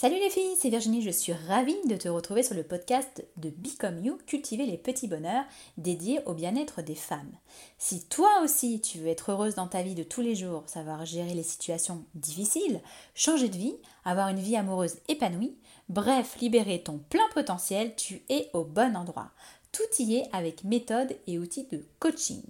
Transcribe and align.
Salut 0.00 0.20
les 0.20 0.30
filles, 0.30 0.54
c'est 0.56 0.70
Virginie, 0.70 1.02
je 1.02 1.10
suis 1.10 1.32
ravie 1.32 1.74
de 1.88 1.96
te 1.96 2.08
retrouver 2.08 2.44
sur 2.44 2.54
le 2.54 2.62
podcast 2.62 3.26
de 3.36 3.50
Become 3.50 4.04
You, 4.04 4.18
cultiver 4.28 4.64
les 4.64 4.78
petits 4.78 5.08
bonheurs 5.08 5.42
dédiés 5.76 6.20
au 6.24 6.34
bien-être 6.34 6.82
des 6.82 6.94
femmes. 6.94 7.32
Si 7.78 8.04
toi 8.04 8.28
aussi 8.44 8.80
tu 8.80 8.98
veux 8.98 9.08
être 9.08 9.32
heureuse 9.32 9.56
dans 9.56 9.66
ta 9.66 9.82
vie 9.82 9.96
de 9.96 10.04
tous 10.04 10.20
les 10.20 10.36
jours, 10.36 10.62
savoir 10.68 11.04
gérer 11.04 11.34
les 11.34 11.42
situations 11.42 12.04
difficiles, 12.14 12.80
changer 13.16 13.48
de 13.48 13.56
vie, 13.56 13.74
avoir 14.04 14.28
une 14.28 14.38
vie 14.38 14.54
amoureuse 14.54 15.00
épanouie, 15.08 15.56
bref, 15.88 16.36
libérer 16.40 16.80
ton 16.80 16.98
plein 17.10 17.28
potentiel, 17.34 17.96
tu 17.96 18.22
es 18.28 18.50
au 18.52 18.62
bon 18.62 18.96
endroit. 18.96 19.32
Tout 19.72 20.00
y 20.00 20.14
est 20.14 20.28
avec 20.32 20.62
méthode 20.62 21.16
et 21.26 21.40
outils 21.40 21.66
de 21.72 21.84
coaching. 21.98 22.44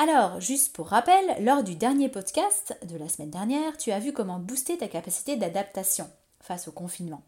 Alors, 0.00 0.40
juste 0.40 0.76
pour 0.76 0.86
rappel, 0.86 1.44
lors 1.44 1.64
du 1.64 1.74
dernier 1.74 2.08
podcast 2.08 2.78
de 2.88 2.96
la 2.96 3.08
semaine 3.08 3.32
dernière, 3.32 3.76
tu 3.76 3.90
as 3.90 3.98
vu 3.98 4.12
comment 4.12 4.38
booster 4.38 4.78
ta 4.78 4.86
capacité 4.86 5.34
d'adaptation 5.34 6.08
face 6.40 6.68
au 6.68 6.70
confinement. 6.70 7.20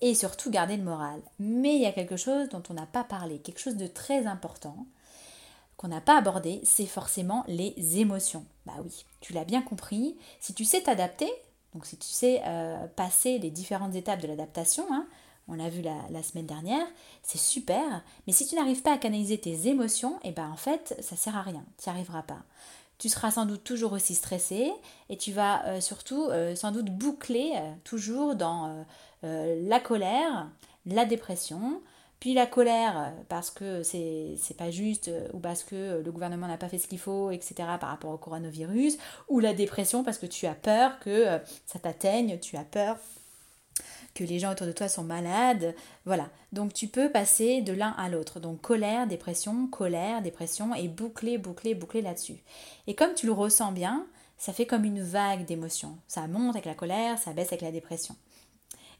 Et 0.00 0.14
surtout 0.14 0.50
garder 0.50 0.78
le 0.78 0.82
moral. 0.82 1.20
Mais 1.38 1.74
il 1.74 1.82
y 1.82 1.86
a 1.86 1.92
quelque 1.92 2.16
chose 2.16 2.48
dont 2.48 2.62
on 2.70 2.72
n'a 2.72 2.86
pas 2.86 3.04
parlé, 3.04 3.38
quelque 3.40 3.60
chose 3.60 3.76
de 3.76 3.86
très 3.86 4.26
important 4.26 4.86
qu'on 5.76 5.88
n'a 5.88 6.00
pas 6.00 6.16
abordé, 6.16 6.62
c'est 6.64 6.86
forcément 6.86 7.44
les 7.48 7.74
émotions. 7.98 8.46
Bah 8.64 8.76
oui, 8.82 9.04
tu 9.20 9.34
l'as 9.34 9.44
bien 9.44 9.60
compris, 9.60 10.16
si 10.40 10.54
tu 10.54 10.64
sais 10.64 10.80
t'adapter, 10.80 11.30
donc 11.74 11.84
si 11.84 11.98
tu 11.98 12.08
sais 12.08 12.40
euh, 12.46 12.86
passer 12.96 13.38
les 13.38 13.50
différentes 13.50 13.94
étapes 13.94 14.22
de 14.22 14.26
l'adaptation, 14.26 14.86
hein, 14.90 15.06
on 15.50 15.54
l'a 15.54 15.68
vu 15.68 15.82
la, 15.82 16.22
semaine 16.22 16.46
dernière, 16.46 16.86
c'est 17.22 17.38
super, 17.38 18.02
mais 18.26 18.32
si 18.32 18.46
tu 18.46 18.54
n'arrives 18.54 18.82
pas 18.82 18.92
à 18.92 18.98
canaliser 18.98 19.38
tes 19.38 19.68
émotions, 19.68 20.16
et 20.22 20.28
eh 20.28 20.32
ben 20.32 20.48
en 20.48 20.56
fait, 20.56 20.96
ça 21.00 21.16
sert 21.16 21.36
à 21.36 21.42
rien, 21.42 21.64
tu 21.82 21.88
n'y 21.88 21.94
arriveras 21.94 22.22
pas. 22.22 22.38
Tu 22.98 23.08
seras 23.08 23.30
sans 23.30 23.46
doute 23.46 23.64
toujours 23.64 23.92
aussi 23.94 24.14
stressé 24.14 24.70
et 25.08 25.16
tu 25.16 25.32
vas 25.32 25.64
euh, 25.66 25.80
surtout 25.80 26.24
euh, 26.28 26.54
sans 26.54 26.70
doute 26.70 26.90
boucler 26.90 27.52
euh, 27.56 27.72
toujours 27.82 28.34
dans 28.34 28.84
la 29.22 29.80
colère, 29.80 30.48
la 30.86 31.04
dépression, 31.04 31.82
puis 32.20 32.32
la 32.34 32.46
colère 32.46 33.12
parce 33.28 33.50
que 33.50 33.82
c'est, 33.82 34.34
c'est 34.38 34.56
pas 34.56 34.70
juste 34.70 35.10
ou 35.32 35.38
parce 35.38 35.62
que 35.62 36.02
le 36.02 36.12
gouvernement 36.12 36.46
n'a 36.46 36.56
pas 36.56 36.68
fait 36.68 36.78
ce 36.78 36.88
qu'il 36.88 36.98
faut, 36.98 37.30
etc. 37.30 37.54
par 37.80 37.90
rapport 37.90 38.12
au 38.12 38.18
coronavirus, 38.18 38.96
ou 39.28 39.40
la 39.40 39.52
dépression 39.52 40.04
parce 40.04 40.18
que 40.18 40.26
tu 40.26 40.46
as 40.46 40.54
peur 40.54 40.98
que 41.00 41.38
ça 41.66 41.78
t'atteigne, 41.78 42.38
tu 42.38 42.56
as 42.56 42.64
peur 42.64 42.96
que 44.14 44.24
les 44.24 44.38
gens 44.38 44.52
autour 44.52 44.66
de 44.66 44.72
toi 44.72 44.88
sont 44.88 45.04
malades. 45.04 45.74
Voilà. 46.04 46.28
Donc 46.52 46.74
tu 46.74 46.88
peux 46.88 47.10
passer 47.10 47.62
de 47.62 47.72
l'un 47.72 47.90
à 47.90 48.08
l'autre. 48.08 48.40
Donc 48.40 48.60
colère, 48.60 49.06
dépression, 49.06 49.66
colère, 49.66 50.22
dépression 50.22 50.74
et 50.74 50.88
boucler, 50.88 51.38
boucler, 51.38 51.74
boucler 51.74 52.02
là-dessus. 52.02 52.42
Et 52.86 52.94
comme 52.94 53.14
tu 53.14 53.26
le 53.26 53.32
ressens 53.32 53.72
bien, 53.72 54.06
ça 54.36 54.52
fait 54.52 54.66
comme 54.66 54.84
une 54.84 55.02
vague 55.02 55.44
d'émotions. 55.44 55.98
Ça 56.08 56.26
monte 56.26 56.56
avec 56.56 56.64
la 56.64 56.74
colère, 56.74 57.18
ça 57.18 57.32
baisse 57.32 57.48
avec 57.48 57.62
la 57.62 57.72
dépression. 57.72 58.16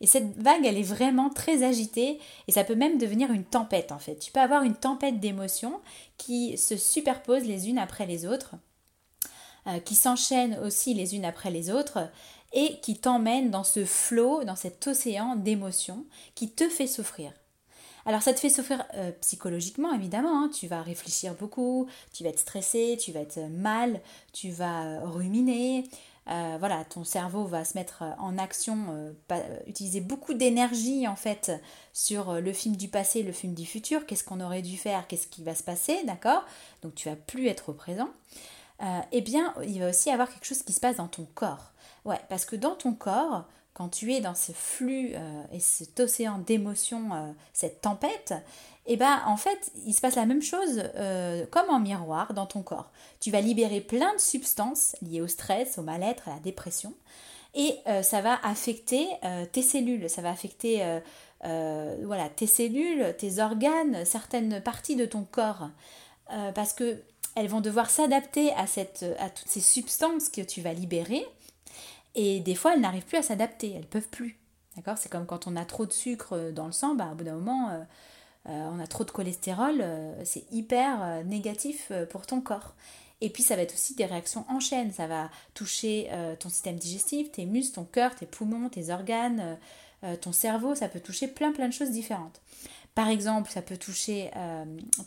Et 0.00 0.06
cette 0.06 0.36
vague, 0.38 0.64
elle 0.64 0.78
est 0.78 0.82
vraiment 0.82 1.28
très 1.28 1.62
agitée 1.62 2.18
et 2.48 2.52
ça 2.52 2.64
peut 2.64 2.74
même 2.74 2.98
devenir 2.98 3.30
une 3.32 3.44
tempête 3.44 3.92
en 3.92 3.98
fait. 3.98 4.16
Tu 4.16 4.32
peux 4.32 4.40
avoir 4.40 4.62
une 4.62 4.74
tempête 4.74 5.20
d'émotions 5.20 5.80
qui 6.16 6.56
se 6.56 6.76
superposent 6.76 7.46
les 7.46 7.68
unes 7.68 7.78
après 7.78 8.06
les 8.06 8.26
autres, 8.26 8.54
euh, 9.66 9.78
qui 9.80 9.94
s'enchaînent 9.94 10.58
aussi 10.64 10.94
les 10.94 11.16
unes 11.16 11.26
après 11.26 11.50
les 11.50 11.70
autres 11.70 11.98
et 12.52 12.80
qui 12.80 12.98
t'emmène 12.98 13.50
dans 13.50 13.64
ce 13.64 13.84
flot, 13.84 14.44
dans 14.44 14.56
cet 14.56 14.86
océan 14.86 15.36
d'émotions 15.36 16.04
qui 16.34 16.50
te 16.50 16.68
fait 16.68 16.86
souffrir. 16.86 17.32
Alors 18.06 18.22
ça 18.22 18.32
te 18.32 18.40
fait 18.40 18.48
souffrir 18.48 18.84
euh, 18.94 19.12
psychologiquement 19.20 19.92
évidemment, 19.92 20.44
hein. 20.44 20.50
tu 20.52 20.66
vas 20.66 20.82
réfléchir 20.82 21.34
beaucoup, 21.34 21.86
tu 22.12 22.24
vas 22.24 22.30
être 22.30 22.38
stressé, 22.38 22.98
tu 22.98 23.12
vas 23.12 23.20
être 23.20 23.38
mal, 23.50 24.00
tu 24.32 24.50
vas 24.50 24.84
euh, 24.84 25.00
ruminer, 25.04 25.84
euh, 26.28 26.56
voilà, 26.58 26.84
ton 26.84 27.04
cerveau 27.04 27.44
va 27.44 27.64
se 27.64 27.76
mettre 27.76 28.04
en 28.18 28.38
action, 28.38 29.14
utiliser 29.66 30.00
beaucoup 30.00 30.32
d'énergie 30.32 31.08
en 31.08 31.16
fait 31.16 31.52
sur 31.92 32.40
le 32.40 32.52
film 32.52 32.76
du 32.76 32.88
passé, 32.88 33.22
le 33.22 33.32
film 33.32 33.54
du 33.54 33.66
futur, 33.66 34.06
qu'est-ce 34.06 34.24
qu'on 34.24 34.40
aurait 34.40 34.62
dû 34.62 34.76
faire, 34.76 35.06
qu'est-ce 35.06 35.26
qui 35.26 35.42
va 35.42 35.54
se 35.54 35.62
passer, 35.62 35.98
d'accord? 36.04 36.44
Donc 36.82 36.94
tu 36.94 37.08
vas 37.08 37.16
plus 37.16 37.48
être 37.48 37.72
présent. 37.72 38.08
eh 39.12 39.20
bien, 39.22 39.54
il 39.66 39.80
va 39.80 39.88
aussi 39.88 40.08
y 40.08 40.12
avoir 40.12 40.30
quelque 40.30 40.46
chose 40.46 40.62
qui 40.62 40.72
se 40.72 40.80
passe 40.80 40.96
dans 40.96 41.08
ton 41.08 41.26
corps. 41.34 41.72
Ouais, 42.04 42.20
parce 42.28 42.44
que 42.44 42.56
dans 42.56 42.74
ton 42.74 42.94
corps, 42.94 43.44
quand 43.74 43.88
tu 43.88 44.12
es 44.12 44.20
dans 44.20 44.34
ce 44.34 44.52
flux 44.52 45.12
euh, 45.14 45.42
et 45.52 45.60
cet 45.60 46.00
océan 46.00 46.38
d'émotions, 46.38 47.14
euh, 47.14 47.32
cette 47.52 47.80
tempête, 47.80 48.34
et 48.86 48.94
eh 48.94 48.96
ben 48.96 49.22
en 49.26 49.36
fait, 49.36 49.70
il 49.86 49.94
se 49.94 50.00
passe 50.00 50.16
la 50.16 50.26
même 50.26 50.42
chose 50.42 50.82
euh, 50.96 51.46
comme 51.50 51.70
en 51.70 51.78
miroir 51.78 52.34
dans 52.34 52.46
ton 52.46 52.62
corps. 52.62 52.90
Tu 53.20 53.30
vas 53.30 53.40
libérer 53.40 53.80
plein 53.80 54.12
de 54.14 54.20
substances 54.20 54.96
liées 55.02 55.20
au 55.20 55.28
stress, 55.28 55.78
au 55.78 55.82
mal-être, 55.82 56.28
à 56.28 56.34
la 56.34 56.40
dépression, 56.40 56.92
et 57.54 57.78
ça 58.02 58.20
va 58.20 58.38
affecter 58.44 59.08
tes 59.50 59.62
cellules, 59.62 60.08
ça 60.08 60.22
va 60.22 60.30
affecter 60.30 60.84
voilà 61.42 62.28
tes 62.28 62.46
cellules, 62.46 63.12
tes 63.18 63.40
organes, 63.40 64.04
certaines 64.04 64.60
parties 64.60 64.94
de 64.94 65.04
ton 65.04 65.24
corps, 65.24 65.68
parce 66.54 66.72
que 66.72 67.02
elles 67.34 67.48
vont 67.48 67.60
devoir 67.60 67.90
s'adapter 67.90 68.52
à, 68.52 68.68
cette, 68.68 69.04
à 69.18 69.30
toutes 69.30 69.48
ces 69.48 69.60
substances 69.60 70.28
que 70.28 70.42
tu 70.42 70.60
vas 70.60 70.72
libérer 70.72 71.26
et 72.14 72.40
des 72.40 72.54
fois, 72.54 72.74
elles 72.74 72.80
n'arrivent 72.80 73.04
plus 73.04 73.18
à 73.18 73.22
s'adapter, 73.22 73.72
elles 73.72 73.86
peuvent 73.86 74.08
plus. 74.08 74.38
D'accord? 74.76 74.98
C'est 74.98 75.08
comme 75.08 75.26
quand 75.26 75.46
on 75.46 75.56
a 75.56 75.64
trop 75.64 75.86
de 75.86 75.92
sucre 75.92 76.34
euh, 76.34 76.52
dans 76.52 76.66
le 76.66 76.72
sang, 76.72 76.94
bah, 76.94 77.10
au 77.12 77.14
bout 77.14 77.24
d'un 77.24 77.34
moment, 77.34 77.70
euh, 77.70 77.80
euh, 78.48 78.70
on 78.72 78.78
a 78.78 78.86
trop 78.86 79.04
de 79.04 79.10
cholestérol, 79.10 79.84
c'est 80.24 80.50
hyper 80.50 81.22
négatif 81.26 81.92
pour 82.08 82.26
ton 82.26 82.40
corps. 82.40 82.74
Et 83.20 83.28
puis 83.28 83.42
ça 83.42 83.54
va 83.54 83.60
être 83.60 83.74
aussi 83.74 83.94
des 83.94 84.06
réactions 84.06 84.46
en 84.48 84.60
chaîne, 84.60 84.92
ça 84.92 85.06
va 85.06 85.28
toucher 85.52 86.10
ton 86.38 86.48
système 86.48 86.76
digestif, 86.76 87.30
tes 87.30 87.44
muscles, 87.44 87.74
ton 87.74 87.84
cœur, 87.84 88.14
tes 88.14 88.24
poumons, 88.24 88.70
tes 88.70 88.88
organes, 88.88 89.58
ton 90.22 90.32
cerveau, 90.32 90.74
ça 90.74 90.88
peut 90.88 91.00
toucher 91.00 91.28
plein 91.28 91.52
plein 91.52 91.68
de 91.68 91.74
choses 91.74 91.90
différentes. 91.90 92.40
Par 92.94 93.08
exemple, 93.08 93.50
ça 93.50 93.60
peut 93.60 93.76
toucher 93.76 94.30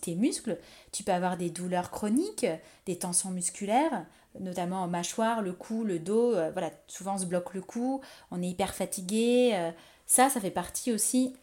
tes 0.01 0.13
muscles, 0.13 0.59
tu 0.91 1.03
peux 1.03 1.11
avoir 1.11 1.35
des 1.35 1.49
douleurs 1.49 1.89
chroniques, 1.89 2.45
des 2.85 2.99
tensions 2.99 3.31
musculaires, 3.31 4.05
notamment 4.39 4.83
en 4.83 4.87
mâchoire, 4.87 5.41
le 5.41 5.53
cou, 5.53 5.83
le 5.83 5.99
dos. 5.99 6.33
Euh, 6.33 6.51
voilà, 6.51 6.71
souvent 6.87 7.15
on 7.15 7.17
se 7.17 7.25
bloque 7.25 7.53
le 7.53 7.61
cou, 7.61 8.01
on 8.31 8.41
est 8.41 8.47
hyper 8.47 8.73
fatigué. 8.73 9.51
Euh, 9.53 9.71
ça, 10.05 10.29
ça 10.29 10.39
fait 10.39 10.51
partie 10.51 10.91
aussi 10.91 11.35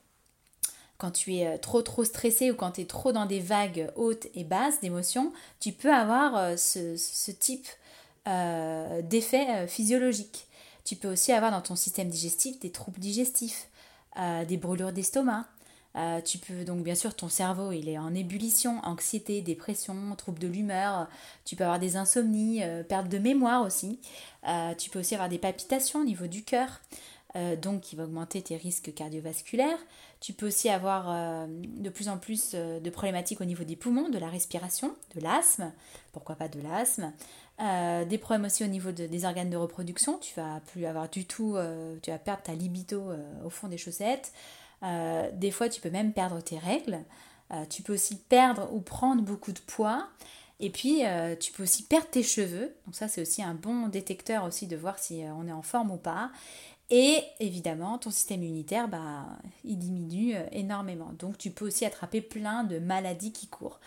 quand 0.99 1.12
tu 1.12 1.34
es 1.37 1.47
euh, 1.47 1.56
trop 1.56 1.81
trop 1.81 2.05
stressé 2.05 2.51
ou 2.51 2.55
quand 2.55 2.73
tu 2.73 2.83
es 2.83 2.84
trop 2.84 3.12
dans 3.12 3.27
des 3.27 3.41
vagues 3.41 3.91
hautes 3.97 4.27
et 4.34 4.45
basses 4.45 4.81
d'émotions, 4.81 5.33
tu 5.59 5.73
peux 5.73 5.93
avoir 5.93 6.59
ce, 6.59 7.31
type 7.31 7.67
d'effet 8.27 9.67
physiologique. 9.67 10.47
Tu 10.84 10.97
peux 10.97 11.09
aussi 11.11 11.33
avoir 11.33 11.51
dans 11.51 11.62
ton 11.62 11.75
système 11.75 12.09
digestif 12.09 12.61
des 12.61 12.71
troubles 12.71 13.01
digestifs, 13.01 13.69
des 14.47 14.57
brûlures 14.57 14.93
d'estomac, 14.93 15.47
euh, 15.97 16.21
tu 16.21 16.39
peux 16.39 16.65
donc 16.65 16.84
bien 16.84 16.95
sûr 16.95 17.15
ton 17.15 17.28
cerveau 17.28 17.73
il 17.73 17.89
est 17.89 17.99
en 17.99 18.15
ébullition, 18.15 18.78
anxiété, 18.84 19.43
dépression, 19.43 19.95
troubles 20.17 20.39
de 20.39 20.49
l'humeur. 20.49 21.09
Tu 21.45 21.56
peux 21.56 21.65
avoir 21.65 21.78
des 21.78 21.97
insomnies, 21.97 22.62
euh, 22.62 22.83
perte 22.83 23.09
de 23.09 23.19
mémoire 23.19 23.62
aussi. 23.62 23.99
Euh, 24.47 24.75
tu 24.75 24.91
peux 24.91 25.01
aussi 25.01 25.15
avoir 25.15 25.28
des 25.28 25.39
palpitations 25.39 26.01
au 26.01 26.05
niveau 26.05 26.27
du 26.27 26.45
cœur, 26.45 26.81
donc 27.62 27.83
qui 27.83 27.95
va 27.95 28.05
augmenter 28.05 28.43
tes 28.43 28.56
risques 28.56 28.93
cardiovasculaires. 28.93 29.78
Tu 30.21 30.33
peux 30.33 30.49
aussi 30.49 30.69
avoir 30.69 31.47
de 31.47 31.89
plus 31.89 32.09
en 32.09 32.19
plus 32.19 32.55
de 32.55 32.91
problématiques 32.91 33.41
au 33.41 33.45
niveau 33.45 33.62
des 33.62 33.77
poumons, 33.77 34.09
de 34.09 34.19
la 34.19 34.28
respiration, 34.28 34.97
de 35.15 35.21
l'asthme, 35.21 35.71
pourquoi 36.12 36.34
pas 36.34 36.49
de 36.49 36.61
l'asthme? 36.61 37.12
des 38.09 38.19
problèmes 38.19 38.47
aussi 38.47 38.65
au 38.65 38.69
niveau 38.69 38.91
des 38.91 39.25
organes 39.25 39.51
de 39.51 39.57
reproduction, 39.57 40.19
tu 40.19 40.34
vas 40.34 40.61
plus 40.72 40.87
avoir 40.87 41.09
du 41.09 41.25
tout, 41.25 41.57
tu 42.03 42.11
vas 42.11 42.19
perdre 42.19 42.43
ta 42.43 42.55
libido 42.55 43.12
au 43.45 43.51
fond 43.51 43.69
des 43.69 43.78
chaussettes. 43.78 44.33
Euh, 44.82 45.30
des 45.32 45.50
fois, 45.50 45.68
tu 45.68 45.80
peux 45.80 45.91
même 45.91 46.12
perdre 46.12 46.41
tes 46.41 46.58
règles. 46.58 47.00
Euh, 47.52 47.64
tu 47.66 47.82
peux 47.82 47.94
aussi 47.94 48.16
perdre 48.16 48.72
ou 48.72 48.80
prendre 48.80 49.22
beaucoup 49.22 49.52
de 49.52 49.60
poids. 49.60 50.08
Et 50.60 50.70
puis, 50.70 51.04
euh, 51.04 51.36
tu 51.36 51.52
peux 51.52 51.62
aussi 51.62 51.84
perdre 51.84 52.08
tes 52.08 52.22
cheveux. 52.22 52.74
Donc 52.86 52.94
ça, 52.94 53.08
c'est 53.08 53.22
aussi 53.22 53.42
un 53.42 53.54
bon 53.54 53.88
détecteur 53.88 54.44
aussi 54.44 54.66
de 54.66 54.76
voir 54.76 54.98
si 54.98 55.22
on 55.36 55.46
est 55.46 55.52
en 55.52 55.62
forme 55.62 55.91
ou 55.91 55.96
pas. 55.96 56.30
Et 56.91 57.22
évidemment, 57.38 57.98
ton 57.98 58.10
système 58.10 58.42
immunitaire, 58.42 58.88
bah, 58.88 59.27
il 59.65 59.78
diminue 59.78 60.34
énormément. 60.50 61.12
Donc, 61.18 61.38
tu 61.38 61.50
peux 61.50 61.66
aussi 61.66 61.84
attraper 61.84 62.21
plein 62.21 62.65
de 62.65 62.78
maladies 62.78 63.33
qui 63.33 63.47
courent. 63.47 63.78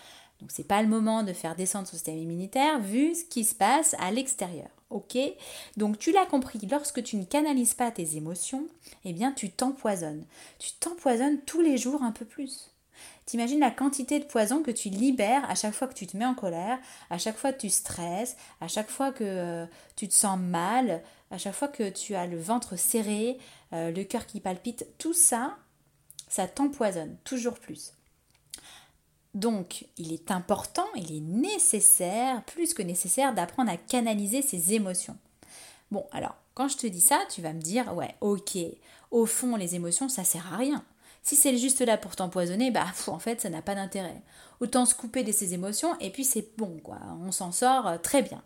Donc, 0.43 0.51
c'est 0.51 0.67
pas 0.67 0.81
le 0.81 0.89
moment 0.89 1.23
de 1.23 1.31
faire 1.31 1.55
descendre 1.55 1.87
ton 1.87 1.93
système 1.93 2.17
immunitaire 2.17 2.81
vu 2.81 3.15
ce 3.15 3.23
qui 3.23 3.45
se 3.45 3.55
passe 3.55 3.95
à 3.97 4.11
l'extérieur. 4.11 4.67
Ok? 4.89 5.17
Donc 5.77 5.97
tu 5.97 6.11
l'as 6.11 6.25
compris, 6.25 6.59
lorsque 6.69 7.01
tu 7.01 7.15
ne 7.15 7.23
canalises 7.23 7.75
pas 7.75 7.91
tes 7.91 8.17
émotions, 8.17 8.67
eh 9.05 9.13
bien 9.13 9.31
tu 9.31 9.51
t'empoisonnes. 9.51 10.25
Tu 10.59 10.73
t'empoisonnes 10.81 11.39
tous 11.45 11.61
les 11.61 11.77
jours 11.77 12.03
un 12.03 12.11
peu 12.11 12.25
plus. 12.25 12.71
T'imagines 13.25 13.61
la 13.61 13.71
quantité 13.71 14.19
de 14.19 14.25
poison 14.25 14.63
que 14.63 14.69
tu 14.69 14.89
libères 14.89 15.49
à 15.49 15.55
chaque 15.55 15.73
fois 15.73 15.87
que 15.87 15.93
tu 15.93 16.07
te 16.07 16.17
mets 16.17 16.25
en 16.25 16.35
colère, 16.35 16.77
à 17.09 17.17
chaque 17.17 17.37
fois 17.37 17.53
que 17.53 17.61
tu 17.61 17.69
stresses, 17.69 18.35
à 18.59 18.67
chaque 18.67 18.89
fois 18.89 19.13
que 19.13 19.23
euh, 19.23 19.65
tu 19.95 20.09
te 20.09 20.13
sens 20.13 20.37
mal, 20.37 21.01
à 21.31 21.37
chaque 21.37 21.55
fois 21.55 21.69
que 21.69 21.89
tu 21.89 22.15
as 22.15 22.27
le 22.27 22.37
ventre 22.37 22.75
serré, 22.75 23.37
euh, 23.71 23.91
le 23.91 24.03
cœur 24.03 24.25
qui 24.25 24.41
palpite, 24.41 24.85
tout 24.97 25.13
ça, 25.13 25.55
ça 26.27 26.49
t'empoisonne 26.49 27.15
toujours 27.23 27.59
plus. 27.61 27.93
Donc, 29.33 29.87
il 29.97 30.13
est 30.13 30.31
important, 30.31 30.85
il 30.95 31.15
est 31.15 31.21
nécessaire, 31.21 32.43
plus 32.43 32.73
que 32.73 32.83
nécessaire, 32.83 33.33
d'apprendre 33.33 33.71
à 33.71 33.77
canaliser 33.77 34.41
ses 34.41 34.73
émotions. 34.73 35.17
Bon, 35.91 36.05
alors, 36.11 36.35
quand 36.53 36.67
je 36.67 36.77
te 36.77 36.87
dis 36.87 37.01
ça, 37.01 37.19
tu 37.29 37.41
vas 37.41 37.53
me 37.53 37.61
dire, 37.61 37.95
ouais, 37.95 38.15
ok, 38.21 38.57
au 39.11 39.25
fond, 39.25 39.55
les 39.55 39.75
émotions, 39.75 40.09
ça 40.09 40.23
sert 40.23 40.53
à 40.53 40.57
rien. 40.57 40.83
Si 41.23 41.35
c'est 41.35 41.57
juste 41.57 41.81
là 41.81 41.97
pour 41.97 42.15
t'empoisonner, 42.15 42.69
bah 42.69 42.85
en 43.07 43.19
fait, 43.19 43.39
ça 43.39 43.49
n'a 43.49 43.61
pas 43.61 43.75
d'intérêt. 43.75 44.21
Autant 44.59 44.85
se 44.85 44.93
couper 44.93 45.23
de 45.23 45.31
ses 45.31 45.53
émotions 45.53 45.97
et 45.99 46.09
puis 46.09 46.25
c'est 46.25 46.49
bon, 46.57 46.79
quoi. 46.83 46.97
On 47.21 47.31
s'en 47.31 47.51
sort 47.51 47.87
euh, 47.87 47.97
très 47.97 48.21
bien. 48.21 48.43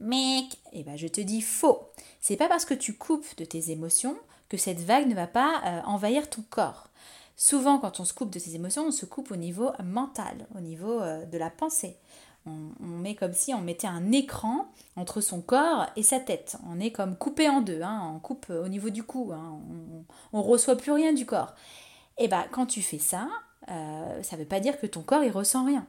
Mais, 0.00 0.44
eh 0.72 0.82
ben, 0.82 0.96
je 0.96 1.06
te 1.06 1.20
dis 1.20 1.42
faux. 1.42 1.90
C'est 2.20 2.36
pas 2.36 2.48
parce 2.48 2.64
que 2.64 2.74
tu 2.74 2.94
coupes 2.94 3.36
de 3.36 3.44
tes 3.44 3.70
émotions 3.70 4.16
que 4.48 4.56
cette 4.56 4.80
vague 4.80 5.06
ne 5.06 5.14
va 5.14 5.26
pas 5.26 5.62
euh, 5.64 5.80
envahir 5.84 6.28
ton 6.30 6.42
corps. 6.48 6.88
Souvent, 7.36 7.78
quand 7.78 8.00
on 8.00 8.04
se 8.04 8.14
coupe 8.14 8.30
de 8.30 8.38
ses 8.38 8.54
émotions, 8.54 8.86
on 8.86 8.92
se 8.92 9.06
coupe 9.06 9.30
au 9.30 9.36
niveau 9.36 9.70
mental, 9.82 10.46
au 10.54 10.60
niveau 10.60 11.00
euh, 11.00 11.24
de 11.26 11.38
la 11.38 11.50
pensée. 11.50 11.96
On, 12.46 12.70
met 12.80 13.14
comme 13.14 13.32
si 13.32 13.54
on 13.54 13.62
mettait 13.62 13.86
un 13.86 14.12
écran 14.12 14.66
entre 14.96 15.22
son 15.22 15.40
corps 15.40 15.86
et 15.96 16.02
sa 16.02 16.20
tête. 16.20 16.58
On 16.68 16.78
est 16.78 16.90
comme 16.90 17.16
coupé 17.16 17.48
en 17.48 17.62
deux, 17.62 17.80
hein. 17.80 18.12
on 18.14 18.18
coupe 18.18 18.50
au 18.50 18.68
niveau 18.68 18.90
du 18.90 19.02
cou, 19.02 19.32
hein. 19.32 19.58
on, 20.32 20.38
ne 20.38 20.42
reçoit 20.42 20.76
plus 20.76 20.92
rien 20.92 21.14
du 21.14 21.24
corps. 21.24 21.54
Et 22.18 22.24
eh 22.24 22.28
bien, 22.28 22.46
quand 22.50 22.66
tu 22.66 22.82
fais 22.82 22.98
ça, 22.98 23.28
euh, 23.70 24.22
ça 24.22 24.36
ne 24.36 24.42
veut 24.42 24.48
pas 24.48 24.60
dire 24.60 24.78
que 24.78 24.86
ton 24.86 25.00
corps 25.00 25.24
il 25.24 25.30
ressent 25.30 25.64
rien. 25.64 25.86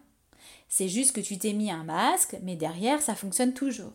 C'est 0.70 0.88
juste 0.88 1.14
que 1.14 1.20
tu 1.20 1.38
t'es 1.38 1.52
mis 1.52 1.72
un 1.72 1.84
masque, 1.84 2.38
mais 2.42 2.56
derrière 2.56 3.02
ça 3.02 3.16
fonctionne 3.16 3.54
toujours. 3.54 3.92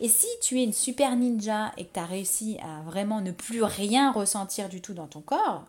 Et 0.00 0.08
si 0.08 0.28
tu 0.40 0.60
es 0.60 0.64
une 0.64 0.72
super 0.72 1.16
ninja 1.16 1.72
et 1.76 1.86
que 1.86 1.92
tu 1.92 2.00
as 2.00 2.06
réussi 2.06 2.56
à 2.62 2.82
vraiment 2.82 3.20
ne 3.20 3.32
plus 3.32 3.62
rien 3.62 4.12
ressentir 4.12 4.68
du 4.68 4.80
tout 4.80 4.94
dans 4.94 5.08
ton 5.08 5.20
corps, 5.20 5.64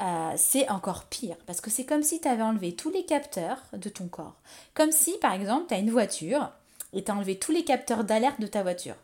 euh, 0.00 0.32
c'est 0.36 0.68
encore 0.68 1.04
pire. 1.04 1.36
Parce 1.46 1.60
que 1.60 1.70
c'est 1.70 1.84
comme 1.84 2.02
si 2.02 2.20
tu 2.20 2.28
avais 2.28 2.42
enlevé 2.42 2.74
tous 2.74 2.90
les 2.90 3.04
capteurs 3.04 3.62
de 3.72 3.88
ton 3.88 4.08
corps. 4.08 4.36
Comme 4.74 4.92
si, 4.92 5.16
par 5.20 5.32
exemple, 5.32 5.66
tu 5.68 5.74
as 5.74 5.78
une 5.78 5.90
voiture 5.90 6.50
et 6.92 7.02
tu 7.02 7.10
as 7.10 7.14
enlevé 7.14 7.38
tous 7.38 7.52
les 7.52 7.64
capteurs 7.64 8.04
d'alerte 8.04 8.40
de 8.40 8.46
ta 8.46 8.62
voiture. 8.62 8.96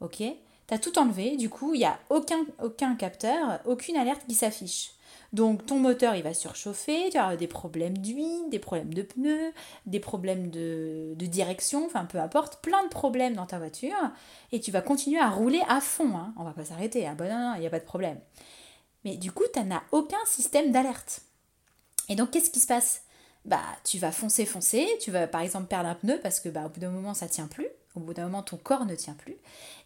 Ok? 0.00 0.18
Tu 0.18 0.74
as 0.74 0.78
tout 0.78 0.98
enlevé, 0.98 1.36
du 1.36 1.48
coup, 1.48 1.74
il 1.74 1.78
n'y 1.78 1.84
a 1.84 1.98
aucun, 2.10 2.44
aucun 2.62 2.96
capteur, 2.96 3.60
aucune 3.66 3.96
alerte 3.96 4.22
qui 4.28 4.34
s'affiche. 4.34 4.96
Donc 5.32 5.66
ton 5.66 5.78
moteur 5.78 6.14
il 6.14 6.22
va 6.22 6.34
surchauffer, 6.34 7.10
tu 7.10 7.18
auras 7.18 7.36
des 7.36 7.46
problèmes 7.46 7.98
d'huile, 7.98 8.48
des 8.48 8.58
problèmes 8.58 8.94
de 8.94 9.02
pneus, 9.02 9.52
des 9.84 10.00
problèmes 10.00 10.50
de, 10.50 11.14
direction, 11.18 11.84
enfin 11.84 12.04
peu 12.04 12.18
importe, 12.18 12.62
plein 12.62 12.82
de 12.84 12.88
problèmes 12.88 13.34
dans 13.34 13.46
ta 13.46 13.58
voiture 13.58 13.96
et 14.52 14.60
tu 14.60 14.70
vas 14.70 14.80
continuer 14.80 15.18
à 15.18 15.28
rouler 15.28 15.60
à 15.68 15.80
fond. 15.80 16.16
Hein. 16.16 16.32
On 16.38 16.44
va 16.44 16.52
pas 16.52 16.64
s'arrêter, 16.64 17.06
hein. 17.06 17.14
bon, 17.18 17.28
non, 17.28 17.52
il 17.56 17.60
n'y 17.60 17.66
a 17.66 17.70
pas 17.70 17.80
de 17.80 17.84
problème. 17.84 18.18
Mais 19.06 19.16
du 19.16 19.30
coup, 19.30 19.44
tu 19.54 19.60
n'as 19.62 19.84
aucun 19.92 20.18
système 20.26 20.72
d'alerte. 20.72 21.20
Et 22.08 22.16
donc, 22.16 22.32
qu'est-ce 22.32 22.50
qui 22.50 22.58
se 22.58 22.66
passe? 22.66 23.02
Bah, 23.44 23.62
tu 23.84 23.98
vas 23.98 24.10
foncer, 24.10 24.44
foncer, 24.44 24.84
tu 25.00 25.12
vas 25.12 25.28
par 25.28 25.42
exemple 25.42 25.68
perdre 25.68 25.88
un 25.88 25.94
pneu 25.94 26.18
parce 26.20 26.40
que 26.40 26.48
bah, 26.48 26.66
au 26.66 26.68
bout 26.70 26.80
d'un 26.80 26.90
moment, 26.90 27.14
ça 27.14 27.28
tient 27.28 27.46
plus. 27.46 27.68
Au 27.94 28.00
bout 28.00 28.14
d'un 28.14 28.24
moment, 28.24 28.42
ton 28.42 28.56
corps 28.56 28.84
ne 28.84 28.96
tient 28.96 29.14
plus. 29.14 29.36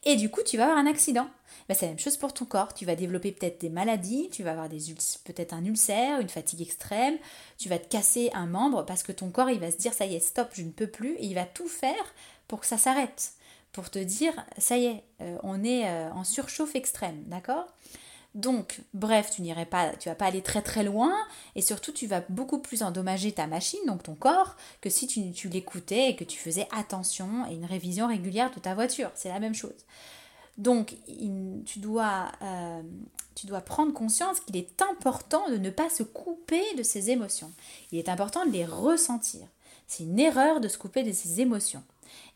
Et 0.05 0.17
du 0.17 0.31
coup, 0.31 0.41
tu 0.43 0.57
vas 0.57 0.65
avoir 0.65 0.79
un 0.79 0.87
accident. 0.87 1.29
Bah, 1.69 1.75
c'est 1.75 1.85
la 1.85 1.91
même 1.93 1.99
chose 1.99 2.17
pour 2.17 2.33
ton 2.33 2.47
corps. 2.47 2.73
Tu 2.73 2.87
vas 2.87 2.95
développer 2.95 3.31
peut-être 3.31 3.61
des 3.61 3.69
maladies, 3.69 4.31
tu 4.33 4.43
vas 4.43 4.53
avoir 4.53 4.71
peut-être 4.71 5.53
un 5.53 5.67
ulcère, 5.67 6.21
une 6.21 6.31
fatigue 6.31 6.63
extrême, 6.63 7.19
tu 7.59 7.69
vas 7.69 7.79
te 7.79 7.89
casser 7.89 8.31
un 8.33 8.47
membre 8.47 8.87
parce 8.87 9.03
que 9.03 9.13
ton 9.13 9.29
corps, 9.29 9.51
il 9.51 9.61
va 9.61 9.71
se 9.71 9.77
dire, 9.77 9.93
ça 9.93 10.07
y 10.07 10.15
est, 10.15 10.21
stop, 10.21 10.49
je 10.55 10.63
ne 10.63 10.71
peux 10.71 10.89
plus. 10.89 11.13
Et 11.17 11.27
il 11.27 11.35
va 11.35 11.45
tout 11.45 11.69
faire 11.69 12.15
pour 12.49 12.61
que 12.61 12.67
ça 12.67 12.79
s'arrête. 12.79 13.35
Pour 13.73 13.91
te 13.91 13.99
dire, 13.99 14.33
ça 14.57 14.79
y 14.79 14.87
est, 14.87 15.05
euh, 15.21 15.37
on 15.43 15.63
est 15.63 15.87
euh, 15.87 16.11
en 16.13 16.25
surchauffe 16.25 16.75
extrême, 16.75 17.23
d'accord? 17.27 17.67
Donc, 18.35 18.81
bref, 18.95 19.31
tu 19.35 19.43
n'irais 19.43 19.67
pas, 19.67 19.91
tu 19.97 20.09
vas 20.09 20.15
pas 20.15 20.27
aller 20.27 20.43
très 20.43 20.63
très 20.63 20.85
loin, 20.85 21.13
et 21.57 21.63
surtout 21.63 21.91
tu 21.91 22.07
vas 22.07 22.23
beaucoup 22.29 22.59
plus 22.59 22.83
endommager 22.83 23.33
ta 23.33 23.49
machine, 23.49 23.81
donc 23.87 24.05
ton 24.05 24.15
corps, 24.15 24.57
que 24.81 24.89
si 24.89 25.09
tu, 25.09 25.49
l'écoutais 25.49 26.11
et 26.11 26.17
que 26.17 26.23
tu 26.23 26.39
faisais 26.39 26.69
attention 26.71 27.45
et 27.51 27.55
une 27.55 27.65
révision 27.65 28.07
régulière 28.07 28.53
de 28.55 28.61
ta 28.61 28.75
voiture. 28.75 29.11
C'est 29.17 29.31
la 29.31 29.41
même 29.41 29.55
chose. 29.55 29.85
Donc, 30.59 30.95
tu, 31.67 31.81
dois, 31.81 32.31
euh, 32.43 32.83
tu 33.35 33.47
dois 33.47 33.63
prendre 33.63 33.93
conscience 33.93 34.39
qu'il 34.41 34.57
est 34.57 34.81
important 34.83 35.49
de 35.51 35.57
ne 35.57 35.71
pas 35.71 35.91
se 35.91 36.05
couper 36.05 36.63
de 36.77 36.83
ses 36.85 37.11
émotions. 37.11 37.51
Il 37.91 37.99
est 37.99 38.09
important 38.09 38.47
de 38.47 38.53
les 38.53 38.67
ressentir. 38.67 39.47
C'est 39.89 40.05
une 40.05 40.21
erreur 40.21 40.61
de 40.61 40.69
se 40.69 40.79
couper 40.79 41.03
de 41.03 41.13
ses 41.13 41.41
émotions. 41.41 41.83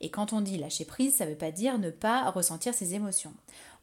Et 0.00 0.10
quand 0.10 0.32
on 0.32 0.40
dit 0.40 0.58
lâcher 0.58 0.84
prise, 0.84 1.16
ça 1.16 1.24
ne 1.24 1.30
veut 1.30 1.36
pas 1.36 1.50
dire 1.50 1.78
ne 1.78 1.90
pas 1.90 2.30
ressentir 2.30 2.74
ses 2.74 2.94
émotions. 2.94 3.32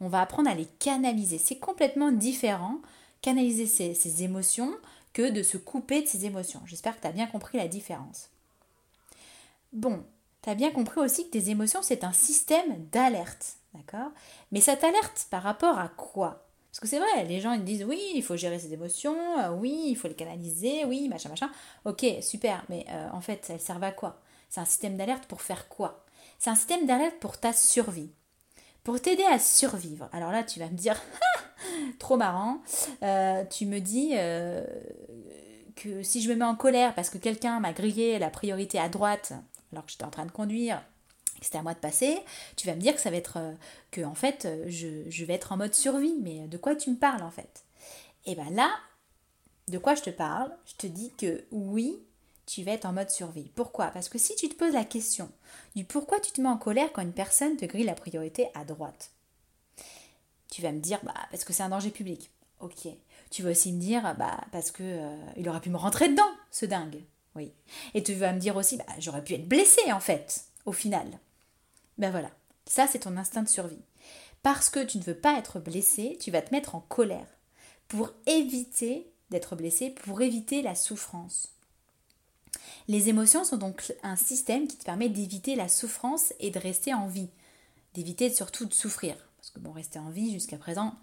On 0.01 0.09
va 0.09 0.21
apprendre 0.21 0.49
à 0.49 0.55
les 0.55 0.65
canaliser. 0.65 1.37
C'est 1.37 1.59
complètement 1.59 2.11
différent, 2.11 2.79
canaliser 3.21 3.67
ses, 3.67 4.23
émotions, 4.23 4.75
que 5.13 5.29
de 5.29 5.43
se 5.43 5.57
couper 5.57 6.01
de 6.01 6.07
ses 6.07 6.25
émotions. 6.25 6.61
J'espère 6.65 6.95
que 6.95 7.01
tu 7.01 7.07
as 7.07 7.11
bien 7.11 7.27
compris 7.27 7.59
la 7.59 7.67
différence. 7.67 8.29
Bon, 9.73 10.03
tu 10.41 10.49
as 10.49 10.55
bien 10.55 10.71
compris 10.71 10.99
aussi 10.99 11.25
que 11.25 11.31
tes 11.31 11.49
émotions, 11.49 11.81
c'est 11.83 12.03
un 12.03 12.13
système 12.13 12.85
d'alerte. 12.91 13.57
D'accord? 13.75 14.11
Mais 14.51 14.59
cette 14.59 14.83
alerte 14.83 15.27
par 15.29 15.43
rapport 15.43 15.77
à 15.77 15.87
quoi? 15.87 16.45
Parce 16.71 16.79
que 16.79 16.87
c'est 16.87 16.99
vrai, 16.99 17.25
les 17.25 17.39
gens 17.39 17.53
ils 17.53 17.63
disent 17.63 17.83
oui, 17.83 18.01
il 18.15 18.23
faut 18.23 18.37
gérer 18.37 18.57
ses 18.57 18.73
émotions, 18.73 19.39
euh, 19.39 19.51
oui, 19.51 19.87
il 19.87 19.95
faut 19.95 20.07
les 20.07 20.15
canaliser, 20.15 20.85
oui, 20.85 21.09
machin, 21.09 21.29
machin. 21.29 21.51
Ok, 21.85 22.05
super, 22.21 22.65
mais 22.69 22.85
euh, 22.89 23.09
en 23.11 23.21
fait, 23.21 23.49
elles 23.49 23.61
servent 23.61 23.83
à 23.83 23.91
quoi? 23.91 24.19
C'est 24.49 24.61
un 24.61 24.65
système 24.65 24.97
d'alerte 24.97 25.25
pour 25.25 25.41
faire 25.41 25.69
quoi? 25.69 26.03
C'est 26.39 26.49
un 26.49 26.55
système 26.55 26.85
d'alerte 26.85 27.17
pour 27.19 27.37
ta 27.37 27.53
survie. 27.53 28.09
Pour 28.83 28.99
t'aider 28.99 29.23
à 29.23 29.37
survivre. 29.37 30.09
Alors 30.11 30.31
là, 30.31 30.43
tu 30.43 30.59
vas 30.59 30.67
me 30.67 30.75
dire, 30.75 30.99
trop 31.99 32.17
marrant. 32.17 32.61
Euh, 33.03 33.43
tu 33.45 33.65
me 33.65 33.79
dis 33.79 34.11
euh, 34.13 34.65
que 35.75 36.01
si 36.01 36.21
je 36.21 36.29
me 36.29 36.35
mets 36.35 36.45
en 36.45 36.55
colère 36.55 36.95
parce 36.95 37.09
que 37.09 37.17
quelqu'un 37.17 37.59
m'a 37.59 37.73
grillé 37.73 38.17
la 38.17 38.29
priorité 38.29 38.79
à 38.79 38.89
droite 38.89 39.33
alors 39.71 39.85
que 39.85 39.91
j'étais 39.91 40.03
en 40.03 40.09
train 40.09 40.25
de 40.25 40.31
conduire, 40.31 40.81
c'était 41.41 41.59
à 41.59 41.63
moi 41.63 41.73
de 41.73 41.79
passer, 41.79 42.19
tu 42.55 42.67
vas 42.67 42.75
me 42.75 42.81
dire 42.81 42.93
que 42.93 43.01
ça 43.01 43.09
va 43.09 43.17
être 43.17 43.37
euh, 43.37 43.53
que 43.89 44.01
en 44.01 44.15
fait 44.15 44.47
je, 44.67 45.09
je, 45.09 45.25
vais 45.25 45.33
être 45.33 45.51
en 45.51 45.57
mode 45.57 45.73
survie. 45.73 46.15
Mais 46.21 46.47
de 46.47 46.57
quoi 46.57 46.75
tu 46.75 46.89
me 46.89 46.97
parles 46.97 47.23
en 47.23 47.31
fait? 47.31 47.63
Et 48.25 48.35
bien 48.35 48.49
là, 48.49 48.71
de 49.67 49.77
quoi 49.77 49.95
je 49.95 50.01
te 50.01 50.09
parle? 50.09 50.51
Je 50.65 50.75
te 50.75 50.87
dis 50.87 51.11
que 51.17 51.45
oui, 51.51 51.99
tu 52.51 52.63
vas 52.63 52.73
être 52.73 52.85
en 52.85 52.91
mode 52.91 53.09
survie. 53.09 53.49
Pourquoi? 53.55 53.87
Parce 53.87 54.09
que 54.09 54.17
si 54.17 54.35
tu 54.35 54.49
te 54.49 54.55
poses 54.55 54.73
la 54.73 54.83
question 54.83 55.31
du 55.73 55.85
pourquoi 55.85 56.19
tu 56.19 56.33
te 56.33 56.41
mets 56.41 56.49
en 56.49 56.57
colère 56.57 56.91
quand 56.91 57.01
une 57.01 57.13
personne 57.13 57.55
te 57.55 57.63
grille 57.63 57.85
la 57.85 57.95
priorité 57.95 58.49
à 58.55 58.65
droite, 58.65 59.11
tu 60.51 60.61
vas 60.61 60.73
me 60.73 60.81
dire 60.81 60.99
bah 61.03 61.13
parce 61.31 61.45
que 61.45 61.53
c'est 61.53 61.63
un 61.63 61.69
danger 61.69 61.91
public. 61.91 62.29
Ok. 62.59 62.89
Tu 63.29 63.41
vas 63.41 63.51
aussi 63.51 63.71
me 63.71 63.79
dire 63.79 64.15
bah 64.19 64.41
parce 64.51 64.69
que 64.71 64.83
euh, 64.83 65.15
il 65.37 65.47
aurait 65.47 65.61
pu 65.61 65.69
me 65.69 65.77
rentrer 65.77 66.09
dedans, 66.09 66.29
ce 66.51 66.65
dingue. 66.65 67.01
Oui. 67.35 67.53
Et 67.93 68.03
tu 68.03 68.15
vas 68.15 68.33
me 68.33 68.39
dire 68.39 68.57
aussi 68.57 68.75
bah 68.75 68.83
j'aurais 68.99 69.23
pu 69.23 69.33
être 69.33 69.47
blessé 69.47 69.89
en 69.93 70.01
fait, 70.01 70.43
au 70.65 70.73
final. 70.73 71.07
Ben 71.97 72.11
voilà. 72.11 72.31
Ça 72.65 72.85
c'est 72.85 72.99
ton 72.99 73.15
instinct 73.15 73.43
de 73.43 73.49
survie. 73.49 73.85
Parce 74.43 74.69
que 74.69 74.83
tu 74.83 74.97
ne 74.97 75.03
veux 75.03 75.17
pas 75.17 75.37
être 75.37 75.61
blessé, 75.61 76.17
tu 76.19 76.31
vas 76.31 76.41
te 76.41 76.53
mettre 76.53 76.75
en 76.75 76.81
colère 76.81 77.27
pour 77.87 78.11
éviter 78.25 79.09
d'être 79.29 79.55
blessé, 79.55 79.91
pour 79.91 80.21
éviter 80.21 80.61
la 80.61 80.75
souffrance. 80.75 81.55
Les 82.87 83.09
émotions 83.09 83.43
sont 83.43 83.57
donc 83.57 83.93
un 84.03 84.15
système 84.15 84.67
qui 84.67 84.77
te 84.77 84.83
permet 84.83 85.09
d'éviter 85.09 85.55
la 85.55 85.69
souffrance 85.69 86.33
et 86.39 86.51
de 86.51 86.59
rester 86.59 86.93
en 86.93 87.07
vie, 87.07 87.29
d'éviter 87.93 88.29
surtout 88.29 88.65
de 88.65 88.73
souffrir. 88.73 89.15
Parce 89.37 89.51
que 89.51 89.59
bon, 89.59 89.71
rester 89.71 89.99
en 89.99 90.09
vie 90.09 90.31
jusqu'à 90.31 90.57
présent, 90.57 90.95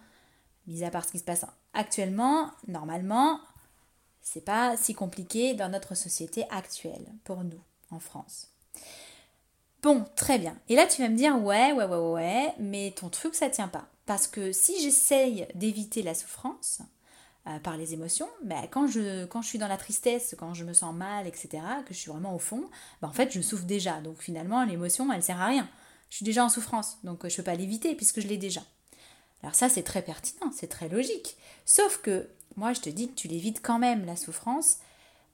mis 0.67 0.85
à 0.85 0.91
part 0.91 1.05
ce 1.05 1.13
qui 1.13 1.19
se 1.19 1.25
passe 1.25 1.47
actuellement, 1.73 2.51
normalement, 2.67 3.41
c'est 4.21 4.45
pas 4.45 4.77
si 4.77 4.95
compliqué 4.95 5.55
dans 5.55 5.69
notre 5.71 5.95
société 5.95 6.45
actuelle, 6.51 7.07
pour 7.25 7.45
nous, 7.45 7.61
en 7.91 7.99
France. 7.99 8.49
Bon, 9.83 10.05
très 10.17 10.39
bien. 10.39 10.57
Et 10.69 10.77
là, 10.77 10.87
tu 10.87 11.03
vas 11.03 11.09
me 11.09 11.17
dire, 11.17 11.41
ouais, 11.43 11.73
ouais, 11.73 11.85
ouais, 11.85 12.11
ouais, 12.13 12.55
mais 12.59 12.93
ton 12.97 13.09
truc, 13.09 13.35
ça 13.35 13.49
tient 13.49 13.69
pas. 13.69 13.87
Parce 14.07 14.27
que 14.27 14.53
si 14.53 14.81
j'essaye 14.83 15.47
d'éviter 15.55 16.03
la 16.03 16.15
souffrance, 16.15 16.81
euh, 17.49 17.59
par 17.61 17.79
les 17.79 17.95
émotions, 17.95 18.29
mais 18.45 18.69
quand 18.71 18.87
je, 18.89 19.25
quand 19.25 19.41
je 19.41 19.49
suis 19.49 19.59
dans 19.59 19.69
la 19.69 19.79
tristesse, 19.79 20.35
quand 20.39 20.53
je 20.53 20.65
me 20.65 20.75
sens 20.75 20.95
mal, 20.95 21.27
etc., 21.27 21.63
que 21.87 21.95
je 21.95 21.99
suis 21.99 22.11
vraiment 22.11 22.35
au 22.35 22.39
fond, 22.39 22.69
bah 23.01 23.09
en 23.09 23.13
fait 23.13 23.33
je 23.33 23.41
souffre 23.41 23.65
déjà. 23.65 24.01
Donc 24.03 24.21
finalement 24.21 24.65
l'émotion 24.65 25.11
elle 25.13 25.23
sert 25.23 25.41
à 25.41 25.47
rien. 25.47 25.67
Je 26.11 26.17
suis 26.17 26.25
déjà 26.25 26.45
en 26.45 26.51
souffrance, 26.51 26.99
donc 27.05 27.21
je 27.27 27.33
ne 27.33 27.37
peux 27.37 27.43
pas 27.45 27.55
l'éviter 27.55 27.95
puisque 27.95 28.21
je 28.21 28.29
l'ai 28.29 28.37
déjà. 28.37 28.61
Alors 29.43 29.55
ça 29.55 29.71
c'est 29.71 29.83
très 29.83 30.03
pertinent, 30.03 30.53
c'est 30.55 30.67
très 30.67 30.91
logique. 30.91 31.39
Sauf 31.65 32.03
que 32.03 32.29
moi 32.57 32.75
je 32.75 32.81
te 32.81 32.91
dis 32.91 33.09
que 33.09 33.15
tu 33.15 33.29
l'évites 33.29 33.63
quand 33.63 33.79
même 33.79 34.05
la 34.05 34.17
souffrance 34.17 34.79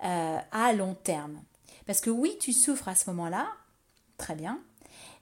euh, 0.05 0.39
à 0.53 0.73
long 0.73 0.95
terme. 0.95 1.43
Parce 1.87 2.01
que 2.01 2.11
oui 2.11 2.37
tu 2.39 2.53
souffres 2.53 2.87
à 2.87 2.95
ce 2.95 3.11
moment-là, 3.11 3.49
très 4.19 4.37
bien, 4.37 4.61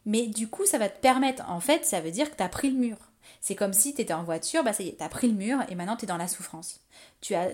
mais 0.05 0.27
du 0.27 0.47
coup 0.49 0.67
ça 0.67 0.77
va 0.77 0.91
te 0.91 1.01
permettre, 1.01 1.49
en 1.49 1.61
fait 1.61 1.87
ça 1.87 2.03
veut 2.03 2.11
dire 2.11 2.31
que 2.31 2.37
tu 2.37 2.43
as 2.43 2.51
pris 2.51 2.71
le 2.71 2.79
mur. 2.79 2.99
C'est 3.41 3.55
comme 3.55 3.73
si 3.73 3.95
tu 3.95 4.03
étais 4.03 4.13
en 4.13 4.25
voiture, 4.25 4.65
bah 4.65 4.73
ça 4.73 4.83
y 4.83 4.89
est, 4.89 4.97
tu 4.97 5.03
as 5.03 5.09
pris 5.09 5.29
le 5.29 5.35
mur 5.35 5.59
et 5.69 5.75
maintenant 5.75 5.97
tu 5.97 6.05
es 6.05 6.09
dans 6.09 6.17
la 6.17 6.29
souffrance. 6.29 6.81
Tu 7.21 7.35
as, 7.35 7.49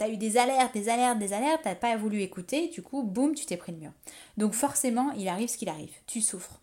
as 0.00 0.08
eu 0.08 0.16
des 0.16 0.36
alertes, 0.36 0.74
des 0.74 0.88
alertes, 0.88 1.18
des 1.18 1.32
alertes, 1.32 1.62
tu 1.64 1.74
pas 1.76 1.96
voulu 1.96 2.22
écouter, 2.22 2.68
du 2.68 2.82
coup, 2.82 3.02
boum, 3.02 3.34
tu 3.34 3.46
t'es 3.46 3.56
pris 3.56 3.72
le 3.72 3.78
mur. 3.78 3.92
Donc 4.36 4.54
forcément, 4.54 5.12
il 5.12 5.28
arrive 5.28 5.48
ce 5.48 5.56
qu'il 5.56 5.68
arrive, 5.68 5.92
tu 6.06 6.20
souffres. 6.20 6.60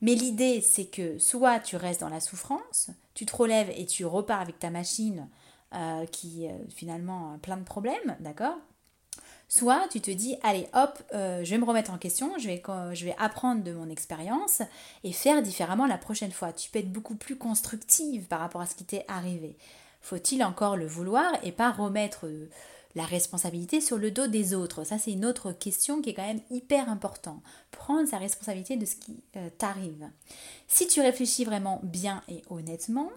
Mais 0.00 0.14
l'idée, 0.14 0.60
c'est 0.60 0.86
que 0.86 1.18
soit 1.18 1.58
tu 1.60 1.76
restes 1.76 2.00
dans 2.00 2.08
la 2.08 2.20
souffrance, 2.20 2.90
tu 3.14 3.26
te 3.26 3.34
relèves 3.34 3.70
et 3.76 3.86
tu 3.86 4.04
repars 4.04 4.40
avec 4.40 4.58
ta 4.58 4.70
machine 4.70 5.28
euh, 5.74 6.06
qui 6.06 6.46
euh, 6.46 6.52
finalement 6.74 7.34
a 7.34 7.38
plein 7.38 7.56
de 7.56 7.64
problèmes, 7.64 8.16
d'accord? 8.20 8.56
Soit 9.48 9.88
tu 9.90 10.02
te 10.02 10.10
dis, 10.10 10.36
allez 10.42 10.68
hop, 10.74 11.02
euh, 11.14 11.42
je 11.42 11.50
vais 11.50 11.58
me 11.58 11.64
remettre 11.64 11.90
en 11.90 11.96
question, 11.96 12.32
je 12.36 12.48
vais, 12.48 13.16
apprendre 13.18 13.64
de 13.64 13.72
mon 13.72 13.88
expérience 13.88 14.60
et 15.04 15.12
faire 15.12 15.42
différemment 15.42 15.86
la 15.86 15.96
prochaine 15.96 16.32
fois. 16.32 16.52
Tu 16.52 16.70
peux 16.70 16.80
être 16.80 16.92
beaucoup 16.92 17.14
plus 17.14 17.36
constructive 17.36 18.26
par 18.26 18.40
rapport 18.40 18.60
à 18.60 18.66
ce 18.66 18.74
qui 18.74 18.84
t'est 18.84 19.06
arrivé. 19.08 19.56
Faut-il 20.02 20.44
encore 20.44 20.76
le 20.76 20.86
vouloir 20.86 21.32
et 21.42 21.52
pas 21.52 21.70
remettre 21.70 22.26
euh, 22.26 22.50
la 22.94 23.04
responsabilité 23.04 23.80
sur 23.80 23.96
le 23.96 24.10
dos 24.10 24.26
des 24.26 24.52
autres? 24.52 24.84
Ça, 24.84 24.98
c'est 24.98 25.12
une 25.12 25.24
autre 25.24 25.52
question 25.52 26.02
qui 26.02 26.10
est 26.10 26.14
quand 26.14 26.26
même 26.26 26.42
hyper 26.50 26.90
importante. 26.90 27.42
Prendre 27.70 28.06
sa 28.06 28.18
responsabilité 28.18 28.76
de 28.76 28.84
ce 28.84 28.96
qui 28.96 29.22
euh, 29.36 29.48
t'arrive. 29.56 30.10
Si 30.66 30.86
tu 30.86 31.00
réfléchis 31.00 31.46
vraiment 31.46 31.80
bien 31.82 32.22
et 32.28 32.42
honnêtement, 32.50 33.10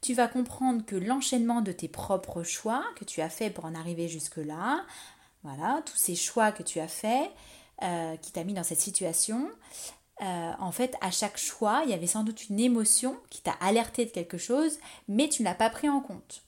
tu 0.00 0.14
vas 0.14 0.28
comprendre 0.28 0.84
que 0.84 0.96
l'enchaînement 0.96 1.60
de 1.60 1.72
tes 1.72 1.88
propres 1.88 2.42
choix 2.42 2.82
que 2.96 3.04
tu 3.04 3.20
as 3.20 3.28
fait 3.28 3.50
pour 3.50 3.66
en 3.66 3.74
arriver 3.74 4.08
jusque-là, 4.08 4.84
voilà, 5.44 5.82
tous 5.86 5.96
ces 5.96 6.16
choix 6.16 6.50
que 6.52 6.62
tu 6.62 6.80
as 6.80 6.88
faits, 6.88 7.30
euh, 7.82 8.16
qui 8.16 8.32
t'a 8.32 8.44
mis 8.44 8.54
dans 8.54 8.64
cette 8.64 8.80
situation, 8.80 9.48
euh, 10.22 10.52
en 10.58 10.72
fait, 10.72 10.96
à 11.00 11.10
chaque 11.10 11.36
choix, 11.36 11.82
il 11.84 11.90
y 11.90 11.94
avait 11.94 12.06
sans 12.06 12.24
doute 12.24 12.48
une 12.48 12.60
émotion 12.60 13.16
qui 13.30 13.42
t'a 13.42 13.56
alerté 13.60 14.04
de 14.04 14.10
quelque 14.10 14.38
chose, 14.38 14.78
mais 15.08 15.28
tu 15.28 15.42
ne 15.42 15.48
l'as 15.48 15.54
pas 15.54 15.70
pris 15.70 15.88
en 15.88 16.00
compte. 16.00 16.42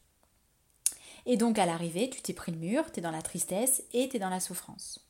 Et 1.26 1.36
donc, 1.36 1.58
à 1.58 1.66
l'arrivée, 1.66 2.08
tu 2.08 2.22
t'es 2.22 2.32
pris 2.32 2.52
le 2.52 2.58
mur, 2.58 2.90
tu 2.92 3.00
es 3.00 3.02
dans 3.02 3.10
la 3.10 3.22
tristesse 3.22 3.82
et 3.92 4.08
tu 4.08 4.16
es 4.16 4.20
dans 4.20 4.30
la 4.30 4.40
souffrance. 4.40 5.04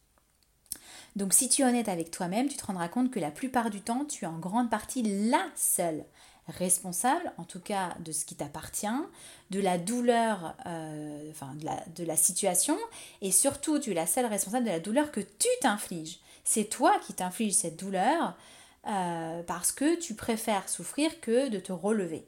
Donc, 1.14 1.34
si 1.34 1.48
tu 1.48 1.62
es 1.62 1.64
honnête 1.64 1.88
avec 1.88 2.10
toi-même, 2.10 2.48
tu 2.48 2.56
te 2.56 2.66
rendras 2.66 2.88
compte 2.88 3.10
que 3.10 3.20
la 3.20 3.30
plupart 3.30 3.70
du 3.70 3.82
temps, 3.82 4.04
tu 4.06 4.24
es 4.24 4.28
en 4.28 4.38
grande 4.38 4.70
partie 4.70 5.02
la 5.02 5.44
seule 5.54 6.04
responsable, 6.48 7.32
en 7.38 7.44
tout 7.44 7.60
cas 7.60 7.94
de 8.00 8.12
ce 8.12 8.24
qui 8.24 8.36
t'appartient, 8.36 8.86
de 9.50 9.60
la 9.60 9.78
douleur, 9.78 10.54
euh, 10.66 11.30
enfin 11.30 11.54
de 11.54 12.04
la, 12.04 12.16
situation, 12.16 12.78
et 13.20 13.32
surtout 13.32 13.78
tu 13.78 13.90
es 13.90 13.94
la 13.94 14.06
seule 14.06 14.26
responsable 14.26 14.64
de 14.64 14.70
la 14.70 14.80
douleur 14.80 15.10
que 15.10 15.20
tu 15.20 15.48
t'infliges. 15.60 16.20
C'est 16.44 16.64
toi 16.64 16.98
qui 17.04 17.14
t'infliges 17.14 17.54
cette 17.54 17.78
douleur 17.78 18.36
euh, 18.86 19.42
parce 19.42 19.72
que 19.72 19.98
tu 19.98 20.14
préfères 20.14 20.68
souffrir 20.68 21.20
que 21.20 21.48
de 21.48 21.58
te 21.58 21.72
relever. 21.72 22.24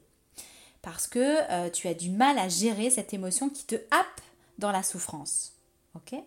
Parce 0.81 1.07
que 1.07 1.37
euh, 1.51 1.69
tu 1.69 1.87
as 1.87 1.93
du 1.93 2.09
mal 2.09 2.37
à 2.37 2.49
gérer 2.49 2.89
cette 2.89 3.13
émotion 3.13 3.49
qui 3.49 3.65
te 3.65 3.75
happe 3.91 4.21
dans 4.57 4.71
la 4.71 4.83
souffrance. 4.83 5.53
Ok? 5.95 6.19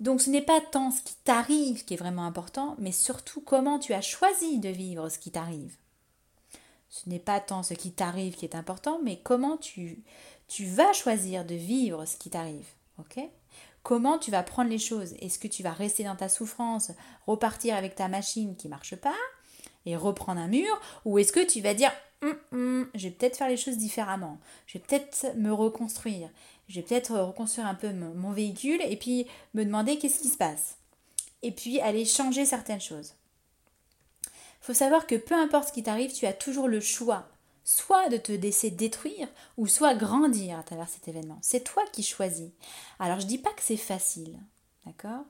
Donc 0.00 0.20
ce 0.20 0.28
n'est 0.28 0.42
pas 0.42 0.60
tant 0.60 0.90
ce 0.90 1.00
qui 1.00 1.14
t'arrive 1.24 1.84
qui 1.86 1.94
est 1.94 1.98
vraiment 1.98 2.26
important, 2.26 2.76
mais 2.78 2.92
surtout 2.92 3.40
comment 3.40 3.78
tu 3.78 3.94
as 3.94 4.02
choisi 4.02 4.58
de 4.58 4.68
vivre 4.68 5.08
ce 5.08 5.18
qui 5.18 5.30
t'arrive 5.30 5.74
ce 6.96 7.08
n'est 7.10 7.18
pas 7.18 7.40
tant 7.40 7.62
ce 7.62 7.74
qui 7.74 7.92
t'arrive 7.92 8.36
qui 8.36 8.44
est 8.44 8.54
important, 8.54 9.00
mais 9.02 9.20
comment 9.22 9.56
tu, 9.56 10.02
tu 10.48 10.64
vas 10.64 10.92
choisir 10.92 11.44
de 11.44 11.54
vivre 11.54 12.06
ce 12.06 12.16
qui 12.16 12.30
t'arrive. 12.30 12.66
Comment 13.82 14.18
tu 14.18 14.30
vas 14.30 14.42
prendre 14.42 14.70
les 14.70 14.78
choses? 14.78 15.14
Est-ce 15.20 15.38
que 15.38 15.48
tu 15.48 15.62
vas 15.62 15.72
rester 15.72 16.04
dans 16.04 16.16
ta 16.16 16.28
souffrance, 16.28 16.90
repartir 17.26 17.76
avec 17.76 17.94
ta 17.94 18.08
machine 18.08 18.56
qui 18.56 18.68
marche 18.68 18.96
pas 18.96 19.14
et 19.84 19.94
reprendre 19.94 20.40
un 20.40 20.48
mur? 20.48 20.80
Ou 21.04 21.18
est-ce 21.18 21.32
que 21.32 21.44
tu 21.44 21.60
vas 21.60 21.74
dire 21.74 21.92
hum, 22.22 22.36
hum, 22.52 22.88
je 22.94 23.08
vais 23.08 23.14
peut-être 23.14 23.36
faire 23.36 23.48
les 23.48 23.56
choses 23.56 23.76
différemment, 23.76 24.38
je 24.66 24.78
vais 24.78 24.84
peut-être 24.84 25.36
me 25.36 25.52
reconstruire, 25.52 26.30
je 26.68 26.76
vais 26.76 26.82
peut-être 26.82 27.14
reconstruire 27.14 27.66
un 27.66 27.74
peu 27.74 27.92
mon 27.92 28.32
véhicule 28.32 28.80
et 28.82 28.96
puis 28.96 29.26
me 29.54 29.64
demander 29.64 29.98
qu'est-ce 29.98 30.20
qui 30.20 30.28
se 30.28 30.38
passe? 30.38 30.78
Et 31.42 31.52
puis 31.52 31.78
aller 31.80 32.04
changer 32.06 32.44
certaines 32.44 32.80
choses 32.80 33.14
faut 34.66 34.74
savoir 34.74 35.06
que 35.06 35.14
peu 35.14 35.36
importe 35.36 35.68
ce 35.68 35.72
qui 35.72 35.84
t'arrive, 35.84 36.12
tu 36.12 36.26
as 36.26 36.32
toujours 36.32 36.66
le 36.66 36.80
choix, 36.80 37.28
soit 37.62 38.08
de 38.08 38.16
te 38.16 38.32
laisser 38.32 38.68
détruire, 38.68 39.28
ou 39.56 39.68
soit 39.68 39.94
grandir 39.94 40.58
à 40.58 40.64
travers 40.64 40.88
cet 40.88 41.06
événement. 41.06 41.38
C'est 41.40 41.62
toi 41.62 41.84
qui 41.92 42.02
choisis. 42.02 42.50
Alors 42.98 43.20
je 43.20 43.26
dis 43.26 43.38
pas 43.38 43.52
que 43.52 43.62
c'est 43.62 43.76
facile, 43.76 44.36
d'accord? 44.84 45.22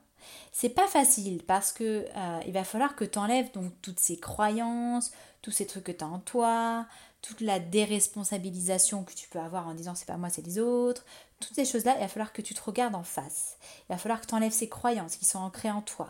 C'est 0.52 0.70
pas 0.70 0.86
facile 0.86 1.42
parce 1.42 1.70
que 1.70 2.06
euh, 2.16 2.40
il 2.46 2.52
va 2.54 2.64
falloir 2.64 2.96
que 2.96 3.04
tu 3.04 3.18
enlèves 3.18 3.52
donc 3.52 3.72
toutes 3.82 4.00
ces 4.00 4.16
croyances, 4.16 5.12
tous 5.42 5.50
ces 5.50 5.66
trucs 5.66 5.84
que 5.84 5.92
tu 5.92 6.02
as 6.02 6.08
en 6.08 6.18
toi, 6.18 6.86
toute 7.20 7.42
la 7.42 7.60
déresponsabilisation 7.60 9.04
que 9.04 9.12
tu 9.12 9.28
peux 9.28 9.38
avoir 9.38 9.68
en 9.68 9.74
disant 9.74 9.94
c'est 9.94 10.06
pas 10.06 10.16
moi, 10.16 10.30
c'est 10.30 10.46
les 10.46 10.58
autres, 10.58 11.04
toutes 11.40 11.54
ces 11.54 11.66
choses-là, 11.66 11.94
il 11.96 12.00
va 12.00 12.08
falloir 12.08 12.32
que 12.32 12.40
tu 12.40 12.54
te 12.54 12.62
regardes 12.62 12.94
en 12.94 13.04
face. 13.04 13.58
Il 13.80 13.92
va 13.92 13.98
falloir 13.98 14.22
que 14.22 14.26
tu 14.26 14.34
enlèves 14.34 14.52
ces 14.52 14.70
croyances 14.70 15.16
qui 15.16 15.26
sont 15.26 15.40
ancrées 15.40 15.70
en 15.70 15.82
toi, 15.82 16.08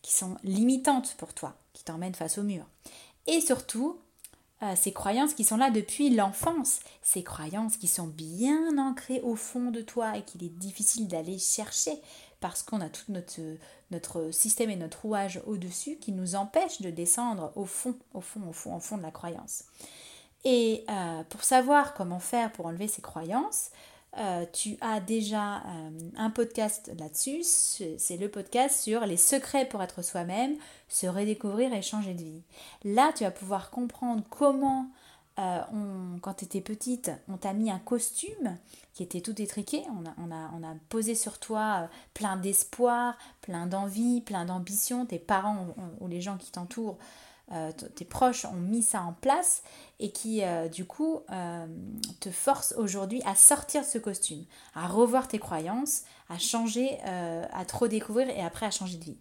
qui 0.00 0.12
sont 0.12 0.36
limitantes 0.44 1.16
pour 1.18 1.34
toi 1.34 1.56
qui 1.84 2.12
face 2.16 2.38
au 2.38 2.42
mur. 2.42 2.64
Et 3.26 3.40
surtout, 3.40 4.00
euh, 4.62 4.74
ces 4.76 4.92
croyances 4.92 5.34
qui 5.34 5.44
sont 5.44 5.56
là 5.56 5.70
depuis 5.70 6.10
l'enfance, 6.10 6.80
ces 7.02 7.22
croyances 7.22 7.76
qui 7.76 7.86
sont 7.86 8.06
bien 8.08 8.76
ancrées 8.78 9.20
au 9.20 9.36
fond 9.36 9.70
de 9.70 9.82
toi 9.82 10.16
et 10.16 10.22
qu'il 10.22 10.42
est 10.42 10.48
difficile 10.48 11.06
d'aller 11.06 11.38
chercher 11.38 11.92
parce 12.40 12.62
qu'on 12.62 12.80
a 12.80 12.88
tout 12.88 13.10
notre, 13.10 13.40
notre 13.90 14.30
système 14.32 14.70
et 14.70 14.76
notre 14.76 15.02
rouage 15.02 15.40
au-dessus 15.46 15.96
qui 15.96 16.12
nous 16.12 16.34
empêche 16.34 16.80
de 16.80 16.90
descendre 16.90 17.52
au 17.54 17.64
fond, 17.64 17.96
au 18.14 18.20
fond, 18.20 18.40
au 18.48 18.52
fond, 18.52 18.76
au 18.76 18.80
fond 18.80 18.96
de 18.96 19.02
la 19.02 19.10
croyance. 19.10 19.64
Et 20.44 20.84
euh, 20.88 21.22
pour 21.24 21.44
savoir 21.44 21.94
comment 21.94 22.20
faire 22.20 22.52
pour 22.52 22.66
enlever 22.66 22.88
ces 22.88 23.02
croyances, 23.02 23.70
euh, 24.18 24.44
tu 24.52 24.76
as 24.80 25.00
déjà 25.00 25.58
euh, 25.58 25.90
un 26.16 26.30
podcast 26.30 26.90
là-dessus. 26.98 27.42
C'est 27.44 28.16
le 28.16 28.28
podcast 28.28 28.80
sur 28.80 29.06
les 29.06 29.16
secrets 29.16 29.68
pour 29.68 29.82
être 29.82 30.02
soi-même, 30.02 30.56
se 30.88 31.06
redécouvrir 31.06 31.72
et 31.72 31.82
changer 31.82 32.14
de 32.14 32.22
vie. 32.22 32.42
Là, 32.84 33.12
tu 33.14 33.22
vas 33.22 33.30
pouvoir 33.30 33.70
comprendre 33.70 34.24
comment, 34.28 34.90
euh, 35.38 35.60
quand 36.20 36.34
tu 36.34 36.46
étais 36.46 36.60
petite, 36.60 37.12
on 37.28 37.36
t'a 37.36 37.52
mis 37.52 37.70
un 37.70 37.78
costume 37.78 38.56
qui 38.92 39.04
était 39.04 39.20
tout 39.20 39.40
étriqué. 39.40 39.84
On 39.96 40.04
a, 40.04 40.14
on 40.18 40.32
a, 40.32 40.50
on 40.58 40.64
a 40.64 40.74
posé 40.88 41.14
sur 41.14 41.38
toi 41.38 41.88
plein 42.12 42.36
d'espoir, 42.36 43.16
plein 43.40 43.66
d'envie, 43.66 44.20
plein 44.20 44.44
d'ambition. 44.44 45.06
Tes 45.06 45.20
parents 45.20 45.74
ou 46.00 46.08
les 46.08 46.20
gens 46.20 46.38
qui 46.38 46.50
t'entourent 46.50 46.98
euh, 47.52 47.72
tes 47.72 48.04
proches 48.04 48.44
ont 48.44 48.52
mis 48.52 48.82
ça 48.82 49.02
en 49.02 49.14
place 49.14 49.62
et 50.00 50.12
qui 50.12 50.42
euh, 50.42 50.68
du 50.68 50.84
coup 50.84 51.20
euh, 51.30 51.66
te 52.20 52.30
force 52.30 52.74
aujourd'hui 52.76 53.22
à 53.24 53.34
sortir 53.34 53.82
de 53.82 53.86
ce 53.86 53.98
costume, 53.98 54.44
à 54.74 54.86
revoir 54.86 55.28
tes 55.28 55.38
croyances, 55.38 56.02
à 56.28 56.38
changer, 56.38 56.98
à 57.00 57.64
te 57.64 57.76
redécouvrir 57.76 58.28
et 58.28 58.42
après 58.42 58.66
à 58.66 58.70
changer 58.70 58.98
de 58.98 59.04
vie. 59.04 59.16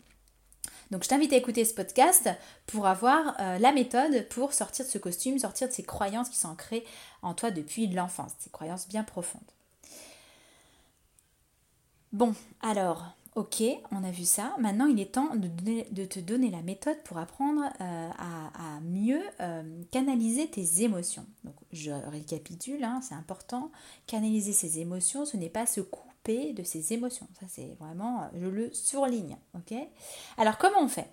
Donc 0.92 1.04
je 1.04 1.10
t'invite 1.10 1.32
à 1.32 1.38
écouter 1.38 1.64
ce 1.64 1.74
podcast 1.74 2.30
pour 2.66 2.88
avoir 2.88 3.36
la 3.40 3.72
méthode 3.72 4.28
pour 4.30 4.54
sortir 4.54 4.86
de 4.86 4.90
ce 4.90 4.98
costume, 4.98 5.40
sortir 5.40 5.70
de 5.70 5.74
ces 5.74 5.84
croyances 5.84 6.30
qui 6.30 6.38
sont 6.38 6.50
ancrées 6.50 6.86
en 7.22 7.34
toi 7.34 7.52
depuis 7.52 7.88
l'enfance, 7.88 8.32
ces 8.40 8.50
croyances 8.50 8.88
bien 8.88 9.04
profondes. 9.04 9.42
Bon, 12.12 12.34
alors, 12.62 13.06
Ok, 13.38 13.62
on 13.92 14.04
a 14.04 14.10
vu 14.10 14.26
ça. 14.26 14.56
Maintenant, 14.58 14.88
il 14.88 15.00
est 15.00 15.14
temps 15.14 15.36
de, 15.36 16.06
te 16.06 16.20
donner 16.20 16.50
la 16.50 16.64
méthode 16.64 16.98
pour 17.04 17.20
apprendre 17.20 17.66
euh, 17.82 18.10
à, 18.18 18.80
mieux 18.82 19.22
euh, 19.42 19.62
canaliser 19.92 20.48
tes 20.48 20.82
émotions. 20.82 21.24
Donc, 21.44 21.54
je 21.72 21.92
récapitule, 21.92 22.84
hein, 22.84 23.00
c'est 23.04 23.14
important. 23.14 23.72
Canaliser 24.08 24.54
ses 24.54 24.80
émotions, 24.80 25.24
ce 25.24 25.38
n'est 25.38 25.52
pas 25.52 25.68
se 25.68 25.82
couper 25.82 26.54
de 26.54 26.64
ses 26.64 26.94
émotions. 26.94 27.28
Ça, 27.40 27.46
c'est 27.48 27.78
vraiment, 27.80 28.24
euh, 28.24 28.26
je 28.42 28.48
le 28.48 28.74
surligne. 28.74 29.38
Ok? 29.54 29.78
Alors, 30.40 30.58
comment 30.58 30.82
on 30.82 30.88
fait? 30.88 31.12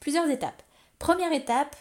Plusieurs 0.00 0.28
étapes. 0.28 0.62
Première 0.98 1.32
étape, 1.32 1.76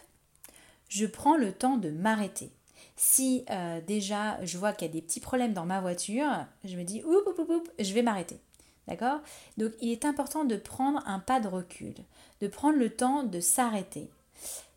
je 0.88 1.06
prends 1.06 1.36
le 1.36 1.52
temps 1.52 1.76
de 1.76 1.90
m'arrêter. 1.90 2.54
Si 2.96 3.44
déjà 3.88 4.38
je 4.46 4.58
vois 4.58 4.72
qu'il 4.72 4.88
y 4.88 4.92
a 4.92 4.94
des 4.94 5.02
petits 5.02 5.20
problèmes 5.20 5.54
dans 5.54 5.66
ma 5.66 5.82
voiture, 5.82 6.30
je 6.64 6.78
me 6.78 6.84
dis, 6.84 7.04
oup, 7.04 7.28
oup, 7.28 7.40
oup, 7.40 7.50
oup 7.50 7.70
je 7.80 7.94
vais 7.94 8.04
m'arrêter. 8.04 8.40
D'accord? 8.88 9.20
Donc 9.58 9.72
il 9.82 9.92
est 9.92 10.06
important 10.06 10.44
de 10.44 10.56
prendre 10.56 11.02
un 11.06 11.20
pas 11.20 11.40
de 11.40 11.48
recul, 11.48 11.94
de 12.42 12.48
prendre 12.48 12.78
le 12.78 12.90
temps 12.90 13.24
de 13.24 13.40
s'arrêter. 13.40 14.10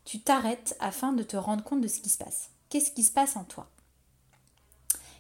Tu 0.05 0.21
t'arrêtes 0.21 0.77
afin 0.79 1.13
de 1.13 1.25
te 1.25 1.37
rendre 1.37 1.65
compte 1.65 1.81
de 1.81 1.89
ce 1.89 2.01
qui 2.01 2.09
se 2.09 2.19
passe. 2.19 2.51
Qu'est-ce 2.69 2.93
qui 2.93 3.03
se 3.03 3.13
passe 3.13 3.37
en 3.37 3.45
toi? 3.45 3.67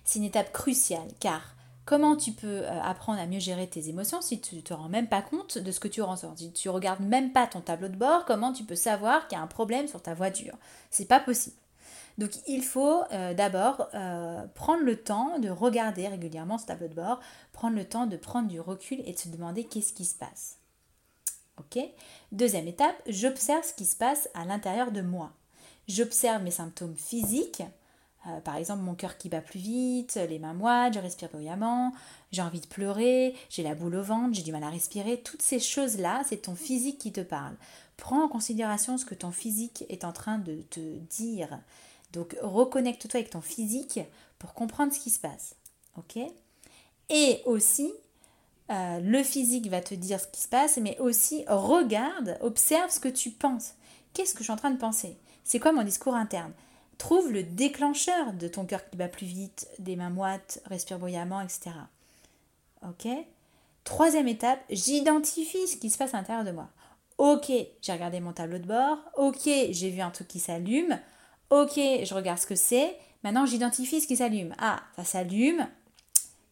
C'est 0.04 0.20
une 0.20 0.24
étape 0.24 0.52
cruciale 0.52 1.08
car 1.18 1.56
comment 1.84 2.16
tu 2.16 2.32
peux 2.32 2.46
euh, 2.46 2.82
apprendre 2.82 3.20
à 3.20 3.26
mieux 3.26 3.40
gérer 3.40 3.68
tes 3.68 3.88
émotions 3.88 4.22
si 4.22 4.40
tu 4.40 4.54
ne 4.54 4.60
te 4.60 4.72
rends 4.72 4.88
même 4.88 5.08
pas 5.08 5.22
compte 5.22 5.58
de 5.58 5.72
ce 5.72 5.80
que 5.80 5.88
tu 5.88 6.02
ressens? 6.02 6.36
Si 6.36 6.52
tu 6.52 6.68
regardes 6.68 7.00
même 7.00 7.32
pas 7.32 7.48
ton 7.48 7.60
tableau 7.60 7.88
de 7.88 7.96
bord, 7.96 8.24
comment 8.24 8.52
tu 8.52 8.62
peux 8.62 8.76
savoir 8.76 9.26
qu'il 9.26 9.36
y 9.36 9.40
a 9.40 9.44
un 9.44 9.48
problème 9.48 9.88
sur 9.88 10.00
ta 10.00 10.14
voiture? 10.14 10.56
C'est 10.90 11.06
pas 11.06 11.20
possible. 11.20 11.56
Donc 12.18 12.30
il 12.46 12.62
faut 12.62 13.02
euh, 13.12 13.34
d'abord 13.34 13.88
euh, 13.94 14.46
prendre 14.54 14.82
le 14.82 14.96
temps 14.96 15.38
de 15.38 15.50
regarder 15.50 16.08
régulièrement 16.08 16.58
ce 16.58 16.66
tableau 16.66 16.88
de 16.88 16.94
bord, 16.94 17.20
prendre 17.52 17.76
le 17.76 17.84
temps 17.84 18.06
de 18.06 18.16
prendre 18.16 18.48
du 18.48 18.60
recul 18.60 19.02
et 19.04 19.12
de 19.12 19.18
se 19.18 19.28
demander 19.28 19.64
qu'est-ce 19.64 19.92
qui 19.92 20.04
se 20.04 20.14
passe. 20.14 20.58
Ok? 21.58 21.82
Deuxième 22.32 22.68
étape, 22.68 22.96
j'observe 23.06 23.64
ce 23.64 23.72
qui 23.72 23.86
se 23.86 23.96
passe 23.96 24.28
à 24.34 24.44
l'intérieur 24.44 24.92
de 24.92 25.02
moi. 25.02 25.32
J'observe 25.88 26.42
mes 26.42 26.50
symptômes 26.50 26.96
physiques, 26.96 27.62
euh, 28.26 28.40
par 28.40 28.56
exemple 28.56 28.82
mon 28.82 28.94
cœur 28.94 29.18
qui 29.18 29.28
bat 29.28 29.40
plus 29.40 29.60
vite, 29.60 30.18
les 30.28 30.38
mains 30.38 30.54
moites, 30.54 30.94
je 30.94 30.98
respire 30.98 31.28
bruyamment, 31.28 31.92
j'ai 32.32 32.42
envie 32.42 32.60
de 32.60 32.66
pleurer, 32.66 33.34
j'ai 33.50 33.62
la 33.62 33.74
boule 33.74 33.94
au 33.94 34.02
ventre, 34.02 34.34
j'ai 34.34 34.42
du 34.42 34.52
mal 34.52 34.64
à 34.64 34.70
respirer. 34.70 35.20
Toutes 35.20 35.42
ces 35.42 35.60
choses-là, 35.60 36.22
c'est 36.26 36.42
ton 36.42 36.56
physique 36.56 36.98
qui 36.98 37.12
te 37.12 37.20
parle. 37.20 37.54
Prends 37.96 38.24
en 38.24 38.28
considération 38.28 38.98
ce 38.98 39.04
que 39.04 39.14
ton 39.14 39.30
physique 39.30 39.84
est 39.88 40.04
en 40.04 40.12
train 40.12 40.38
de 40.38 40.56
te 40.70 40.80
dire. 40.80 41.60
Donc 42.16 42.34
reconnecte-toi 42.40 43.20
avec 43.20 43.30
ton 43.30 43.42
physique 43.42 44.00
pour 44.38 44.54
comprendre 44.54 44.92
ce 44.92 44.98
qui 44.98 45.10
se 45.10 45.20
passe. 45.20 45.54
Ok? 45.98 46.18
Et 47.10 47.42
aussi, 47.44 47.92
euh, 48.70 48.98
le 49.00 49.22
physique 49.22 49.68
va 49.68 49.82
te 49.82 49.94
dire 49.94 50.18
ce 50.18 50.26
qui 50.26 50.40
se 50.40 50.48
passe, 50.48 50.78
mais 50.78 50.98
aussi 50.98 51.44
regarde, 51.46 52.38
observe 52.40 52.90
ce 52.90 53.00
que 53.00 53.08
tu 53.08 53.30
penses. 53.30 53.74
Qu'est-ce 54.14 54.32
que 54.32 54.38
je 54.38 54.44
suis 54.44 54.52
en 54.52 54.56
train 54.56 54.70
de 54.70 54.78
penser? 54.78 55.18
C'est 55.44 55.60
quoi 55.60 55.72
mon 55.72 55.84
discours 55.84 56.14
interne? 56.14 56.52
Trouve 56.96 57.30
le 57.30 57.42
déclencheur 57.42 58.32
de 58.32 58.48
ton 58.48 58.64
cœur 58.64 58.88
qui 58.88 58.96
bat 58.96 59.08
plus 59.08 59.26
vite, 59.26 59.68
des 59.78 59.94
mains 59.94 60.08
moites, 60.08 60.62
respire 60.64 60.98
bruyamment, 60.98 61.42
etc. 61.42 61.70
Ok? 62.82 63.06
Troisième 63.84 64.26
étape, 64.26 64.60
j'identifie 64.70 65.68
ce 65.68 65.76
qui 65.76 65.90
se 65.90 65.98
passe 65.98 66.14
à 66.14 66.16
l'intérieur 66.16 66.46
de 66.46 66.50
moi. 66.50 66.70
Ok, 67.18 67.52
j'ai 67.82 67.92
regardé 67.92 68.20
mon 68.20 68.32
tableau 68.32 68.58
de 68.58 68.66
bord. 68.66 68.98
Ok, 69.16 69.42
j'ai 69.44 69.90
vu 69.90 70.00
un 70.00 70.10
truc 70.10 70.28
qui 70.28 70.38
s'allume. 70.38 70.98
Ok, 71.50 71.74
je 71.76 72.14
regarde 72.14 72.38
ce 72.38 72.46
que 72.46 72.56
c'est. 72.56 72.98
Maintenant, 73.22 73.46
j'identifie 73.46 74.00
ce 74.00 74.06
qui 74.06 74.16
s'allume. 74.16 74.54
Ah, 74.58 74.80
ça 74.96 75.04
s'allume. 75.04 75.68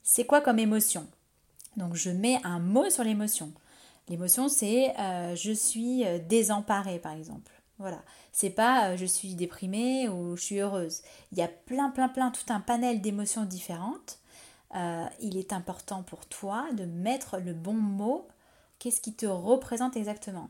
C'est 0.03 0.25
quoi 0.25 0.41
comme 0.41 0.59
émotion? 0.59 1.07
Donc, 1.77 1.95
je 1.95 2.11
mets 2.11 2.41
un 2.45 2.61
mot 2.61 2.89
sur 2.91 3.03
l'émotion. 3.03 3.53
L'émotion, 4.09 4.49
c'est 4.49 4.95
euh, 4.99 5.35
je 5.35 5.53
suis 5.53 6.05
euh, 6.05 6.19
désemparée, 6.19 6.99
par 6.99 7.13
exemple. 7.13 7.51
Voilà. 7.79 8.03
C'est 8.33 8.51
pas 8.51 8.91
euh, 8.91 8.97
je 8.97 9.07
suis 9.07 9.35
déprimée 9.35 10.09
ou 10.09 10.37
je 10.37 10.43
suis 10.43 10.59
heureuse. 10.61 11.03
Il 11.33 11.39
y 11.39 11.43
a 11.43 11.49
plein, 11.49 11.91
plein, 11.91 12.09
plein, 12.09 12.31
tout 12.31 12.53
un 12.53 12.61
panel 12.61 13.01
d'émotions 13.01 13.45
différentes. 13.45 14.19
il 15.21 15.37
est 15.37 15.53
important 15.53 16.03
pour 16.03 16.27
toi 16.27 16.67
de 16.73 16.85
mettre 16.85 17.39
le 17.39 17.55
bon 17.55 17.75
mot. 17.75 18.29
Qu'est-ce 18.79 19.01
qui 19.01 19.15
te 19.15 19.27
représente 19.27 19.97
exactement? 19.97 20.49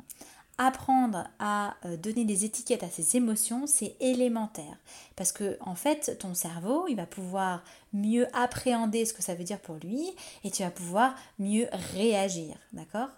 Apprendre 0.59 1.29
à 1.39 1.77
euh, 1.85 1.97
donner 1.97 2.25
des 2.25 2.45
étiquettes 2.45 2.83
à 2.83 2.91
ses 2.91 3.17
émotions, 3.17 3.67
c'est 3.67 3.97
élémentaire. 4.01 4.77
Parce 5.17 5.33
que, 5.33 5.57
en 5.61 5.75
fait, 5.75 6.19
ton 6.19 6.35
cerveau, 6.35 6.87
il 6.89 6.97
va 6.97 7.07
pouvoir 7.07 7.65
mieux 7.93 8.27
appréhender 8.37 9.05
ce 9.05 9.13
que 9.13 9.23
ça 9.23 9.35
veut 9.35 9.45
dire 9.45 9.61
pour 9.61 9.77
lui 9.77 10.15
et 10.45 10.51
tu 10.51 10.63
vas 10.63 10.71
pouvoir 10.71 11.15
mieux 11.39 11.69
réagir. 11.95 12.57
D'accord? 12.73 13.09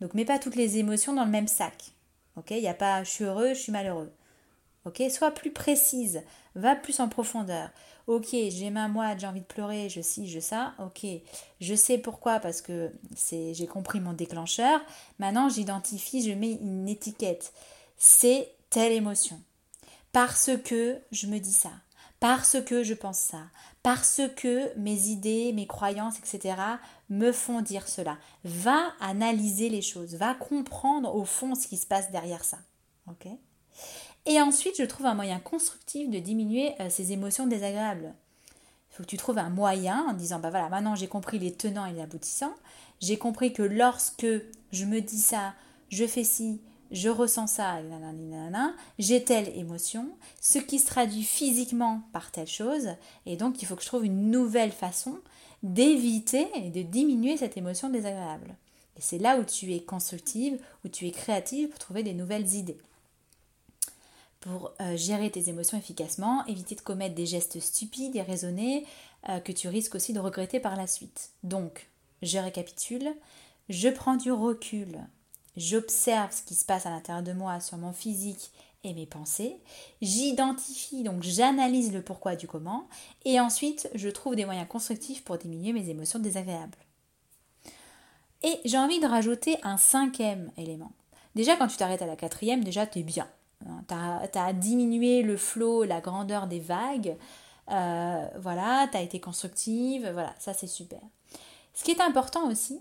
Donc, 0.00 0.14
mets 0.14 0.24
pas 0.24 0.38
toutes 0.38 0.56
les 0.56 0.78
émotions 0.78 1.12
dans 1.12 1.24
le 1.24 1.30
même 1.30 1.48
sac. 1.48 1.92
Ok? 2.36 2.50
Il 2.52 2.60
n'y 2.60 2.68
a 2.68 2.74
pas 2.74 3.02
je 3.02 3.10
suis 3.10 3.24
heureux, 3.24 3.54
je 3.54 3.60
suis 3.60 3.72
malheureux. 3.72 4.12
Ok? 4.84 5.02
Sois 5.10 5.32
plus 5.32 5.52
précise, 5.52 6.22
va 6.54 6.76
plus 6.76 7.00
en 7.00 7.08
profondeur. 7.08 7.70
Ok, 8.08 8.28
j'ai 8.30 8.70
ma 8.70 8.88
moite, 8.88 9.20
j'ai 9.20 9.26
envie 9.26 9.42
de 9.42 9.44
pleurer, 9.44 9.90
je 9.90 10.00
ci, 10.00 10.26
je 10.28 10.40
ça. 10.40 10.72
Ok, 10.78 11.06
je 11.60 11.74
sais 11.74 11.98
pourquoi 11.98 12.40
parce 12.40 12.62
que 12.62 12.90
c'est, 13.14 13.52
j'ai 13.52 13.66
compris 13.66 14.00
mon 14.00 14.14
déclencheur. 14.14 14.80
Maintenant, 15.18 15.50
j'identifie, 15.50 16.22
je 16.22 16.34
mets 16.34 16.54
une 16.54 16.88
étiquette. 16.88 17.52
C'est 17.98 18.50
telle 18.70 18.92
émotion. 18.92 19.38
Parce 20.12 20.50
que 20.64 20.98
je 21.12 21.26
me 21.26 21.38
dis 21.38 21.52
ça. 21.52 21.70
Parce 22.18 22.56
que 22.62 22.82
je 22.82 22.94
pense 22.94 23.18
ça. 23.18 23.42
Parce 23.82 24.22
que 24.36 24.74
mes 24.78 25.08
idées, 25.08 25.52
mes 25.52 25.66
croyances, 25.66 26.18
etc. 26.18 26.56
me 27.10 27.30
font 27.30 27.60
dire 27.60 27.86
cela. 27.86 28.16
Va 28.42 28.94
analyser 29.00 29.68
les 29.68 29.82
choses. 29.82 30.14
Va 30.14 30.34
comprendre 30.34 31.14
au 31.14 31.26
fond 31.26 31.54
ce 31.54 31.68
qui 31.68 31.76
se 31.76 31.86
passe 31.86 32.10
derrière 32.10 32.42
ça. 32.42 32.58
Ok? 33.06 33.28
Et 34.28 34.42
ensuite, 34.42 34.76
je 34.76 34.84
trouve 34.84 35.06
un 35.06 35.14
moyen 35.14 35.38
constructif 35.38 36.10
de 36.10 36.18
diminuer 36.18 36.74
euh, 36.80 36.90
ces 36.90 37.12
émotions 37.12 37.46
désagréables. 37.46 38.14
Il 38.90 38.94
faut 38.94 39.02
que 39.02 39.08
tu 39.08 39.16
trouves 39.16 39.38
un 39.38 39.48
moyen 39.48 40.04
en 40.06 40.12
disant, 40.12 40.38
bah 40.38 40.50
voilà, 40.50 40.68
maintenant 40.68 40.94
j'ai 40.94 41.08
compris 41.08 41.38
les 41.38 41.52
tenants 41.52 41.86
et 41.86 41.92
les 41.92 42.02
aboutissants. 42.02 42.54
J'ai 43.00 43.16
compris 43.16 43.54
que 43.54 43.62
lorsque 43.62 44.26
je 44.70 44.84
me 44.84 45.00
dis 45.00 45.20
ça, 45.20 45.54
je 45.88 46.06
fais 46.06 46.24
ci, 46.24 46.60
je 46.90 47.08
ressens 47.08 47.46
ça, 47.46 47.78
j'ai 48.98 49.24
telle 49.24 49.48
émotion, 49.56 50.10
ce 50.42 50.58
qui 50.58 50.78
se 50.78 50.86
traduit 50.86 51.22
physiquement 51.22 52.02
par 52.12 52.30
telle 52.30 52.48
chose, 52.48 52.88
et 53.24 53.36
donc 53.36 53.62
il 53.62 53.66
faut 53.66 53.76
que 53.76 53.82
je 53.82 53.86
trouve 53.86 54.04
une 54.04 54.30
nouvelle 54.30 54.72
façon 54.72 55.18
d'éviter 55.62 56.48
et 56.54 56.70
de 56.70 56.82
diminuer 56.82 57.36
cette 57.36 57.56
émotion 57.56 57.88
désagréable. 57.88 58.56
Et 58.96 59.00
c'est 59.00 59.18
là 59.18 59.38
où 59.38 59.44
tu 59.44 59.72
es 59.72 59.80
constructive, 59.80 60.58
où 60.84 60.88
tu 60.88 61.06
es 61.06 61.12
créative 61.12 61.68
pour 61.68 61.78
trouver 61.78 62.02
des 62.02 62.14
nouvelles 62.14 62.54
idées 62.54 62.78
pour 64.40 64.72
euh, 64.80 64.96
gérer 64.96 65.30
tes 65.30 65.48
émotions 65.48 65.78
efficacement, 65.78 66.44
éviter 66.46 66.74
de 66.74 66.80
commettre 66.80 67.14
des 67.14 67.26
gestes 67.26 67.60
stupides 67.60 68.16
et 68.16 68.22
raisonnés 68.22 68.86
euh, 69.28 69.40
que 69.40 69.52
tu 69.52 69.68
risques 69.68 69.94
aussi 69.94 70.12
de 70.12 70.20
regretter 70.20 70.60
par 70.60 70.76
la 70.76 70.86
suite. 70.86 71.30
Donc, 71.42 71.88
je 72.22 72.38
récapitule, 72.38 73.12
je 73.68 73.88
prends 73.88 74.16
du 74.16 74.32
recul, 74.32 74.98
j'observe 75.56 76.32
ce 76.32 76.42
qui 76.42 76.54
se 76.54 76.64
passe 76.64 76.86
à 76.86 76.90
l'intérieur 76.90 77.24
de 77.24 77.32
moi 77.32 77.60
sur 77.60 77.78
mon 77.78 77.92
physique 77.92 78.50
et 78.84 78.94
mes 78.94 79.06
pensées, 79.06 79.56
j'identifie, 80.02 81.02
donc 81.02 81.22
j'analyse 81.22 81.92
le 81.92 82.02
pourquoi 82.02 82.36
du 82.36 82.46
comment, 82.46 82.88
et 83.24 83.40
ensuite 83.40 83.90
je 83.94 84.08
trouve 84.08 84.36
des 84.36 84.44
moyens 84.44 84.68
constructifs 84.68 85.24
pour 85.24 85.36
diminuer 85.36 85.72
mes 85.72 85.90
émotions 85.90 86.20
désagréables. 86.20 86.78
Et 88.44 88.60
j'ai 88.64 88.78
envie 88.78 89.00
de 89.00 89.06
rajouter 89.06 89.56
un 89.64 89.76
cinquième 89.76 90.52
élément. 90.56 90.92
Déjà, 91.34 91.56
quand 91.56 91.66
tu 91.66 91.76
t'arrêtes 91.76 92.02
à 92.02 92.06
la 92.06 92.16
quatrième, 92.16 92.62
déjà, 92.62 92.86
tu 92.86 93.00
es 93.00 93.02
bien. 93.02 93.28
Tu 93.88 93.94
as, 93.94 94.52
diminué 94.52 95.22
le 95.22 95.36
flot, 95.36 95.84
la 95.84 96.00
grandeur 96.00 96.46
des 96.46 96.60
vagues. 96.60 97.16
Euh, 97.70 98.26
voilà, 98.40 98.88
tu 98.90 98.96
as 98.96 99.02
été 99.02 99.20
constructive. 99.20 100.08
Voilà, 100.12 100.34
ça 100.38 100.54
c'est 100.54 100.66
super. 100.66 101.00
Ce 101.74 101.84
qui 101.84 101.90
est 101.90 102.00
important 102.00 102.48
aussi, 102.48 102.80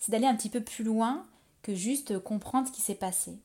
c'est 0.00 0.12
d'aller 0.12 0.26
un 0.26 0.36
petit 0.36 0.48
peu 0.48 0.60
plus 0.60 0.84
loin 0.84 1.24
que 1.62 1.74
juste 1.74 2.18
comprendre 2.18 2.68
ce 2.68 2.72
qui 2.72 2.80
s'est 2.80 2.94
passé. 2.94 3.36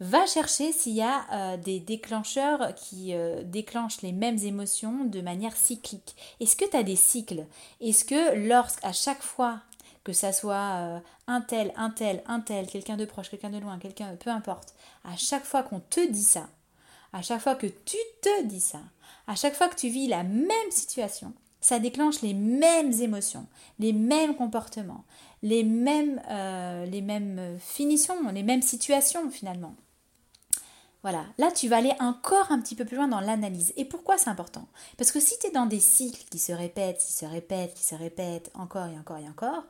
Va 0.00 0.26
chercher 0.26 0.72
s'il 0.72 0.94
y 0.94 1.02
a 1.02 1.24
euh, 1.32 1.56
des 1.56 1.78
déclencheurs 1.78 2.74
qui 2.74 3.14
euh, 3.14 3.42
déclenchent 3.44 4.02
les 4.02 4.12
mêmes 4.12 4.38
émotions 4.38 5.04
de 5.04 5.20
manière 5.20 5.56
cyclique. 5.56 6.16
Est-ce 6.40 6.56
que 6.56 6.68
tu 6.68 6.76
as 6.76 6.82
des 6.82 6.96
cycles? 6.96 7.46
Est-ce 7.80 8.04
que 8.04 8.34
lorsqu'à 8.48 8.92
chaque 8.92 9.22
fois 9.22 9.60
que 10.02 10.12
ça 10.12 10.32
soit 10.32 11.00
un 11.26 11.40
tel, 11.40 11.72
un 11.76 11.88
tel, 11.88 12.22
un 12.26 12.40
tel, 12.40 12.66
quelqu'un 12.66 12.98
de 12.98 13.06
proche, 13.06 13.30
quelqu'un 13.30 13.48
de 13.48 13.58
loin, 13.58 13.78
quelqu'un, 13.78 14.14
peu 14.16 14.28
importe, 14.28 14.74
à 15.04 15.16
chaque 15.16 15.44
fois 15.44 15.62
qu'on 15.62 15.80
te 15.80 16.06
dit 16.06 16.22
ça, 16.22 16.48
à 17.12 17.22
chaque 17.22 17.40
fois 17.40 17.54
que 17.54 17.66
tu 17.66 17.96
te 18.22 18.42
dis 18.44 18.60
ça, 18.60 18.80
à 19.26 19.34
chaque 19.34 19.54
fois 19.54 19.68
que 19.68 19.76
tu 19.76 19.88
vis 19.88 20.08
la 20.08 20.24
même 20.24 20.70
situation, 20.70 21.32
ça 21.60 21.78
déclenche 21.78 22.20
les 22.22 22.34
mêmes 22.34 22.92
émotions, 22.92 23.46
les 23.78 23.92
mêmes 23.92 24.36
comportements, 24.36 25.04
les 25.42 25.62
mêmes, 25.62 26.20
euh, 26.28 26.84
les 26.86 27.04
finitions, 27.58 28.30
les 28.30 28.42
mêmes 28.42 28.62
situations 28.62 29.30
finalement. 29.30 29.74
Voilà, 31.02 31.26
là 31.36 31.50
tu 31.52 31.68
vas 31.68 31.76
aller 31.76 31.92
encore 32.00 32.50
un 32.50 32.60
petit 32.60 32.74
peu 32.74 32.84
plus 32.84 32.96
loin 32.96 33.08
dans 33.08 33.20
l'analyse. 33.20 33.74
Et 33.76 33.84
pourquoi 33.84 34.16
c'est 34.16 34.30
important? 34.30 34.66
Parce 34.96 35.12
que 35.12 35.20
si 35.20 35.38
tu 35.38 35.46
es 35.46 35.50
dans 35.50 35.66
des 35.66 35.80
cycles 35.80 36.24
qui 36.30 36.38
se 36.38 36.52
répètent, 36.52 36.98
qui 36.98 37.12
se 37.12 37.26
répètent, 37.26 37.74
qui 37.74 37.84
se 37.84 37.94
répètent 37.94 38.50
encore 38.54 38.86
et 38.86 38.98
encore 38.98 39.18
et 39.18 39.28
encore, 39.28 39.64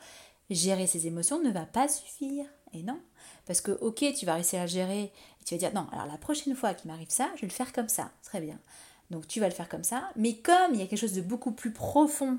gérer 0.51 0.87
ces 0.87 1.07
émotions 1.07 1.43
ne 1.43 1.51
va 1.51 1.67
pas 1.67 1.89
suffire. 1.89 2.47
Et 2.73 2.83
non. 2.83 3.01
Parce 3.47 3.61
que, 3.61 3.73
ok, 3.73 4.05
tu 4.17 4.27
vas 4.27 4.35
réussir 4.35 4.61
à 4.61 4.67
gérer 4.67 5.05
et 5.05 5.45
tu 5.45 5.55
vas 5.55 5.59
dire, 5.59 5.75
non, 5.75 5.87
alors 5.93 6.07
la 6.07 6.19
prochaine 6.19 6.55
fois 6.55 6.75
qu'il 6.75 6.91
m'arrive 6.91 7.11
ça, 7.11 7.31
je 7.37 7.43
vais 7.43 7.49
le 7.49 7.53
faire 7.53 7.73
comme 7.73 7.89
ça. 7.89 8.11
Très 8.23 8.41
bien. 8.41 8.59
Donc 9.11 9.29
tu 9.29 9.41
vas 9.41 9.49
le 9.49 9.55
faire 9.55 9.69
comme 9.69 9.85
ça. 9.85 10.11
Mais 10.17 10.37
comme 10.39 10.73
il 10.73 10.81
y 10.81 10.83
a 10.83 10.87
quelque 10.87 10.99
chose 10.99 11.13
de 11.13 11.21
beaucoup 11.21 11.53
plus 11.53 11.73
profond 11.73 12.39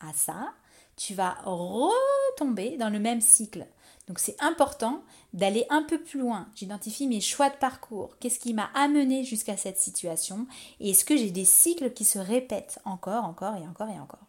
à 0.00 0.12
ça, 0.12 0.52
tu 0.96 1.14
vas 1.14 1.36
retomber 1.44 2.76
dans 2.76 2.90
le 2.90 2.98
même 2.98 3.20
cycle. 3.20 3.66
Donc 4.06 4.18
c'est 4.18 4.36
important 4.40 5.02
d'aller 5.32 5.66
un 5.68 5.82
peu 5.82 6.00
plus 6.00 6.20
loin. 6.20 6.48
J'identifie 6.54 7.06
mes 7.06 7.20
choix 7.20 7.50
de 7.50 7.56
parcours. 7.56 8.16
Qu'est-ce 8.18 8.38
qui 8.38 8.54
m'a 8.54 8.70
amené 8.74 9.24
jusqu'à 9.24 9.56
cette 9.56 9.78
situation? 9.78 10.46
Et 10.80 10.90
est-ce 10.90 11.04
que 11.04 11.16
j'ai 11.16 11.30
des 11.30 11.44
cycles 11.44 11.92
qui 11.92 12.04
se 12.04 12.18
répètent 12.18 12.80
encore, 12.84 13.24
encore 13.24 13.56
et 13.56 13.66
encore 13.66 13.88
et 13.88 14.00
encore? 14.00 14.26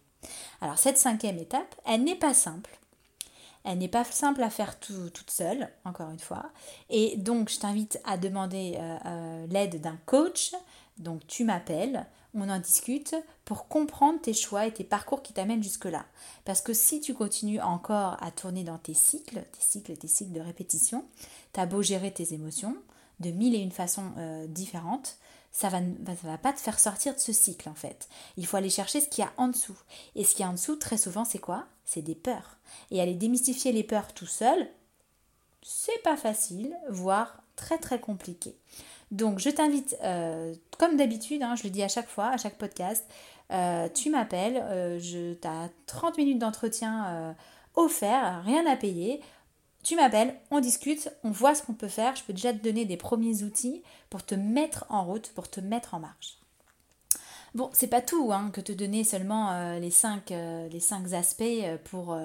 Alors 0.61 0.77
cette 0.77 0.97
cinquième 0.97 1.37
étape, 1.37 1.75
elle 1.85 2.03
n'est 2.03 2.15
pas 2.15 2.33
simple. 2.33 2.78
Elle 3.63 3.79
n'est 3.79 3.87
pas 3.87 4.03
simple 4.03 4.41
à 4.41 4.49
faire 4.49 4.79
toute 4.79 5.29
seule, 5.29 5.69
encore 5.85 6.09
une 6.09 6.19
fois. 6.19 6.51
Et 6.89 7.17
donc 7.17 7.49
je 7.49 7.59
t'invite 7.59 7.99
à 8.05 8.17
demander 8.17 8.77
euh, 8.77 8.97
euh, 9.05 9.47
l'aide 9.47 9.81
d'un 9.81 9.97
coach. 10.05 10.53
Donc 10.97 11.25
tu 11.27 11.43
m'appelles, 11.43 12.05
on 12.33 12.49
en 12.49 12.59
discute 12.59 13.15
pour 13.45 13.67
comprendre 13.67 14.21
tes 14.21 14.33
choix 14.33 14.65
et 14.65 14.73
tes 14.73 14.83
parcours 14.83 15.21
qui 15.21 15.33
t'amènent 15.33 15.63
jusque-là. 15.63 16.05
Parce 16.45 16.61
que 16.61 16.73
si 16.73 17.01
tu 17.01 17.13
continues 17.13 17.61
encore 17.61 18.17
à 18.21 18.31
tourner 18.31 18.63
dans 18.63 18.77
tes 18.77 18.93
cycles, 18.93 19.43
tes 19.51 19.61
cycles, 19.61 19.97
tes 19.97 20.07
cycles 20.07 20.33
de 20.33 20.41
répétition, 20.41 21.05
tu 21.53 21.59
as 21.59 21.65
beau 21.65 21.81
gérer 21.81 22.11
tes 22.11 22.33
émotions 22.33 22.75
de 23.19 23.31
mille 23.31 23.55
et 23.55 23.59
une 23.59 23.71
façons 23.71 24.11
euh, 24.17 24.47
différentes, 24.47 25.17
ça 25.51 25.69
va, 25.69 25.79
va 26.23 26.37
pas 26.37 26.53
te 26.53 26.59
faire 26.59 26.79
sortir 26.79 27.15
de 27.15 27.19
ce 27.19 27.33
cycle 27.33 27.69
en 27.69 27.75
fait. 27.75 28.07
Il 28.37 28.45
faut 28.45 28.57
aller 28.57 28.69
chercher 28.69 29.01
ce 29.01 29.07
qu'il 29.07 29.23
y 29.23 29.27
a 29.27 29.33
en 29.37 29.47
dessous. 29.47 29.77
Et 30.15 30.23
ce 30.23 30.31
qu'il 30.33 30.41
y 30.41 30.47
a 30.47 30.49
en 30.49 30.53
dessous, 30.53 30.75
très 30.75 30.97
souvent, 30.97 31.25
c'est 31.25 31.39
quoi? 31.39 31.65
C'est 31.85 32.01
des 32.01 32.15
peurs. 32.15 32.57
Et 32.91 33.01
aller 33.01 33.15
démystifier 33.15 33.71
les 33.71 33.83
peurs 33.83 34.13
tout 34.13 34.27
seul, 34.27 34.69
c'est 35.61 36.01
pas 36.03 36.17
facile, 36.17 36.75
voire 36.89 37.43
très 37.55 37.77
très 37.77 37.99
compliqué. 37.99 38.55
Donc 39.11 39.39
je 39.39 39.49
t'invite, 39.49 39.97
euh, 40.03 40.53
comme 40.77 40.97
d'habitude, 40.97 41.41
hein, 41.43 41.55
je 41.55 41.63
le 41.63 41.69
dis 41.69 41.83
à 41.83 41.87
chaque 41.87 42.07
fois, 42.07 42.27
à 42.27 42.37
chaque 42.37 42.57
podcast, 42.57 43.05
euh, 43.51 43.89
tu 43.89 44.09
m'appelles, 44.09 44.61
euh, 44.63 44.99
tu 44.99 45.47
as 45.47 45.69
30 45.87 46.17
minutes 46.17 46.39
d'entretien 46.39 47.35
offert, 47.75 48.43
rien 48.45 48.65
à 48.65 48.75
payer. 48.75 49.21
Tu 49.89 49.95
m'appelles, 49.95 50.35
on 50.51 50.59
discute, 50.59 51.09
on 51.23 51.31
voit 51.31 51.55
ce 51.55 51.63
qu'on 51.63 51.73
peut 51.73 51.87
faire. 51.87 52.15
Je 52.15 52.21
peux 52.21 52.31
déjà 52.31 52.53
te 52.53 52.59
donner 52.59 52.85
des 52.85 52.95
premiers 52.95 53.41
outils 53.41 53.81
pour 54.11 54.23
te 54.23 54.35
mettre 54.35 54.85
en 54.89 55.03
route, 55.03 55.31
pour 55.33 55.49
te 55.49 55.61
mettre 55.61 55.95
en 55.95 55.99
marche. 55.99 56.37
Bon, 57.55 57.71
c'est 57.73 57.87
pas 57.87 58.03
tout 58.03 58.31
hein, 58.31 58.51
que 58.53 58.61
te 58.61 58.71
donner 58.71 59.03
seulement 59.03 59.49
euh, 59.49 59.79
les, 59.79 59.89
cinq, 59.89 60.31
euh, 60.31 60.69
les 60.69 60.79
cinq 60.79 61.11
aspects 61.13 61.43
pour 61.85 62.15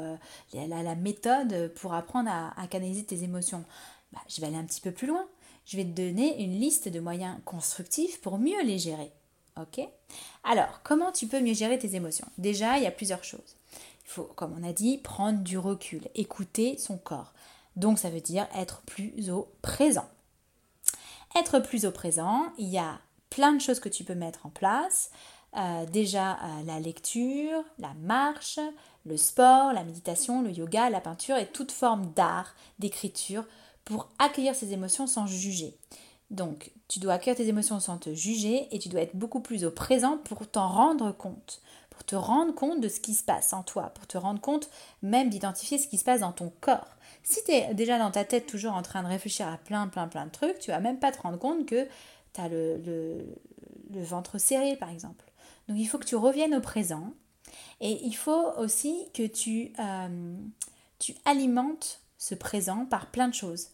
la, 0.52 0.94
méthode 0.94 1.72
pour 1.76 1.94
apprendre 1.94 2.30
à, 2.30 2.66
canaliser 2.66 3.04
tes 3.04 3.22
émotions. 3.22 3.64
Bah, 4.12 4.20
je 4.28 4.42
vais 4.42 4.48
aller 4.48 4.58
un 4.58 4.64
petit 4.64 4.82
peu 4.82 4.90
plus 4.90 5.06
loin. 5.06 5.24
Je 5.64 5.78
vais 5.78 5.84
te 5.84 5.96
donner 5.96 6.44
une 6.44 6.60
liste 6.60 6.88
de 6.88 7.00
moyens 7.00 7.38
constructifs 7.46 8.20
pour 8.20 8.36
mieux 8.36 8.62
les 8.62 8.78
gérer. 8.78 9.10
Ok? 9.58 9.80
Alors, 10.42 10.82
comment 10.82 11.12
tu 11.12 11.28
peux 11.28 11.40
mieux 11.40 11.54
gérer 11.54 11.78
tes 11.78 11.94
émotions? 11.94 12.28
Déjà, 12.36 12.76
il 12.76 12.84
y 12.84 12.86
a 12.86 12.90
plusieurs 12.90 13.24
choses. 13.24 13.56
Il 14.04 14.10
faut, 14.10 14.24
comme 14.36 14.54
on 14.60 14.68
a 14.68 14.74
dit, 14.74 14.98
prendre 14.98 15.38
du 15.38 15.56
recul, 15.56 16.02
écouter 16.14 16.76
son 16.76 16.98
corps. 16.98 17.32
Donc, 17.76 17.98
ça 17.98 18.10
veut 18.10 18.20
dire 18.20 18.46
être 18.54 18.82
plus 18.82 19.30
au 19.30 19.48
présent. 19.62 20.08
Être 21.36 21.58
plus 21.58 21.84
au 21.84 21.90
présent, 21.90 22.46
il 22.58 22.68
y 22.68 22.78
a 22.78 23.00
plein 23.30 23.52
de 23.52 23.60
choses 23.60 23.80
que 23.80 23.88
tu 23.88 24.04
peux 24.04 24.14
mettre 24.14 24.46
en 24.46 24.50
place. 24.50 25.10
Euh, 25.56 25.86
déjà 25.86 26.32
euh, 26.32 26.62
la 26.66 26.80
lecture, 26.80 27.62
la 27.78 27.94
marche, 27.94 28.58
le 29.04 29.16
sport, 29.16 29.72
la 29.72 29.84
méditation, 29.84 30.42
le 30.42 30.50
yoga, 30.50 30.90
la 30.90 31.00
peinture 31.00 31.36
et 31.36 31.46
toute 31.46 31.70
forme 31.70 32.12
d'art, 32.12 32.54
d'écriture 32.78 33.44
pour 33.84 34.08
accueillir 34.18 34.54
ces 34.54 34.72
émotions 34.72 35.06
sans 35.06 35.26
juger. 35.26 35.76
Donc, 36.30 36.72
tu 36.88 36.98
dois 36.98 37.14
accueillir 37.14 37.36
tes 37.36 37.48
émotions 37.48 37.78
sans 37.78 37.98
te 37.98 38.14
juger 38.14 38.66
et 38.74 38.78
tu 38.78 38.88
dois 38.88 39.02
être 39.02 39.14
beaucoup 39.14 39.40
plus 39.40 39.64
au 39.64 39.70
présent 39.70 40.18
pour 40.24 40.48
t'en 40.48 40.68
rendre 40.68 41.12
compte, 41.12 41.60
pour 41.90 42.02
te 42.02 42.16
rendre 42.16 42.54
compte 42.54 42.80
de 42.80 42.88
ce 42.88 42.98
qui 42.98 43.14
se 43.14 43.22
passe 43.22 43.52
en 43.52 43.62
toi, 43.62 43.90
pour 43.94 44.06
te 44.06 44.18
rendre 44.18 44.40
compte 44.40 44.68
même 45.02 45.30
d'identifier 45.30 45.78
ce 45.78 45.86
qui 45.86 45.98
se 45.98 46.04
passe 46.04 46.20
dans 46.20 46.32
ton 46.32 46.52
corps. 46.60 46.93
Si 47.24 47.42
tu 47.44 47.52
es 47.52 47.74
déjà 47.74 47.98
dans 47.98 48.10
ta 48.10 48.24
tête 48.24 48.46
toujours 48.46 48.74
en 48.74 48.82
train 48.82 49.02
de 49.02 49.08
réfléchir 49.08 49.48
à 49.48 49.56
plein, 49.56 49.88
plein, 49.88 50.06
plein 50.08 50.26
de 50.26 50.30
trucs, 50.30 50.58
tu 50.58 50.70
vas 50.70 50.80
même 50.80 50.98
pas 50.98 51.10
te 51.10 51.20
rendre 51.20 51.38
compte 51.38 51.66
que 51.66 51.88
tu 52.32 52.40
as 52.40 52.48
le, 52.48 53.34
ventre 53.90 54.38
serré, 54.38 54.76
par 54.76 54.90
exemple. 54.90 55.24
Donc, 55.68 55.78
il 55.78 55.86
faut 55.86 55.98
que 55.98 56.04
tu 56.04 56.16
reviennes 56.16 56.54
au 56.54 56.60
présent 56.60 57.14
et 57.80 58.04
il 58.04 58.14
faut 58.14 58.52
aussi 58.58 59.08
que 59.14 59.26
tu, 59.26 59.72
euh, 59.78 60.36
alimentes 61.24 62.00
ce 62.18 62.34
présent 62.34 62.86
par 62.86 63.10
plein 63.10 63.28
de 63.28 63.34
choses. 63.34 63.68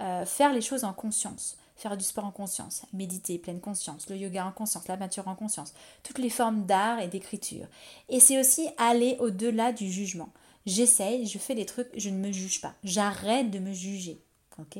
Euh, 0.00 0.26
faire 0.26 0.52
les 0.52 0.60
choses 0.60 0.84
en 0.84 0.92
conscience 0.92 1.56
faire 1.76 1.96
du 1.96 2.04
sport 2.04 2.24
en 2.24 2.30
conscience, 2.30 2.82
méditer, 2.92 3.38
pleine 3.38 3.60
conscience, 3.60 4.08
le 4.08 4.16
yoga 4.16 4.46
en 4.46 4.52
conscience, 4.52 4.88
la 4.88 4.96
peinture 4.96 5.28
en 5.28 5.34
conscience, 5.34 5.74
toutes 6.02 6.18
les 6.18 6.30
formes 6.30 6.64
d'art 6.64 7.00
et 7.00 7.08
d'écriture. 7.08 7.66
Et 8.08 8.18
c'est 8.18 8.40
aussi 8.40 8.68
aller 8.78 9.16
au-delà 9.20 9.72
du 9.72 9.90
jugement. 9.90 10.30
J'essaye, 10.66 11.26
je 11.26 11.38
fais 11.38 11.54
des 11.54 11.66
trucs, 11.66 11.88
je 11.96 12.10
ne 12.10 12.18
me 12.18 12.32
juge 12.32 12.60
pas. 12.60 12.74
J'arrête 12.84 13.50
de 13.50 13.58
me 13.58 13.72
juger. 13.72 14.20
Ok? 14.58 14.78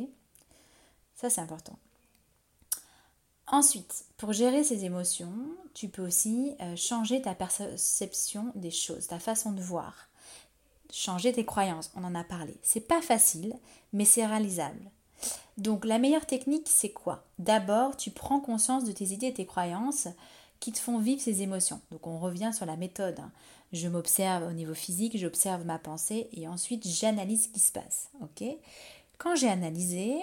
Ça, 1.14 1.31
c'est 1.31 1.40
important. 1.40 1.79
Ensuite, 3.46 4.05
pour 4.16 4.33
gérer 4.33 4.64
ces 4.64 4.85
émotions, 4.85 5.33
tu 5.72 5.88
peux 5.88 6.05
aussi 6.05 6.55
euh, 6.61 6.75
changer 6.75 7.22
ta 7.22 7.35
perception 7.35 8.51
des 8.57 8.72
choses, 8.72 9.07
ta 9.07 9.20
façon 9.20 9.53
de 9.53 9.62
voir. 9.62 10.09
Changer 10.92 11.33
tes 11.33 11.44
croyances, 11.44 11.92
on 11.94 12.03
en 12.03 12.16
a 12.16 12.25
parlé. 12.25 12.57
C'est 12.62 12.81
pas 12.81 13.01
facile, 13.01 13.55
mais 13.92 14.05
c'est 14.05 14.27
réalisable. 14.27 14.90
Donc 15.59 15.85
la 15.85 15.99
meilleure 15.99 16.27
technique, 16.27 16.68
c'est 16.68 16.90
quoi? 16.90 17.25
D'abord, 17.38 17.96
tu 17.96 18.11
prends 18.11 18.40
conscience 18.40 18.85
de 18.85 18.92
tes 18.92 19.07
idées 19.07 19.29
et 19.29 19.35
tes 19.35 19.46
croyances 19.46 20.09
qui 20.59 20.72
te 20.72 20.81
font 20.81 20.99
vivre 20.99 21.22
ces 21.22 21.42
émotions. 21.42 21.81
Donc 21.92 22.07
on 22.07 22.18
revient 22.18 22.51
sur 22.53 22.66
la 22.66 22.77
méthode. 22.77 23.20
Je 23.73 23.89
m'observe 23.89 24.49
au 24.49 24.53
niveau 24.53 24.75
physique, 24.75 25.19
j'observe 25.19 25.65
ma 25.65 25.79
pensée 25.79 26.29
et 26.33 26.49
ensuite 26.49 26.87
j'analyse 26.87 27.45
ce 27.45 27.49
qui 27.49 27.61
se 27.61 27.73
passe. 27.73 28.11
Ok? 28.21 28.45
Quand 29.19 29.35
j'ai 29.35 29.49
analysé, 29.49 30.17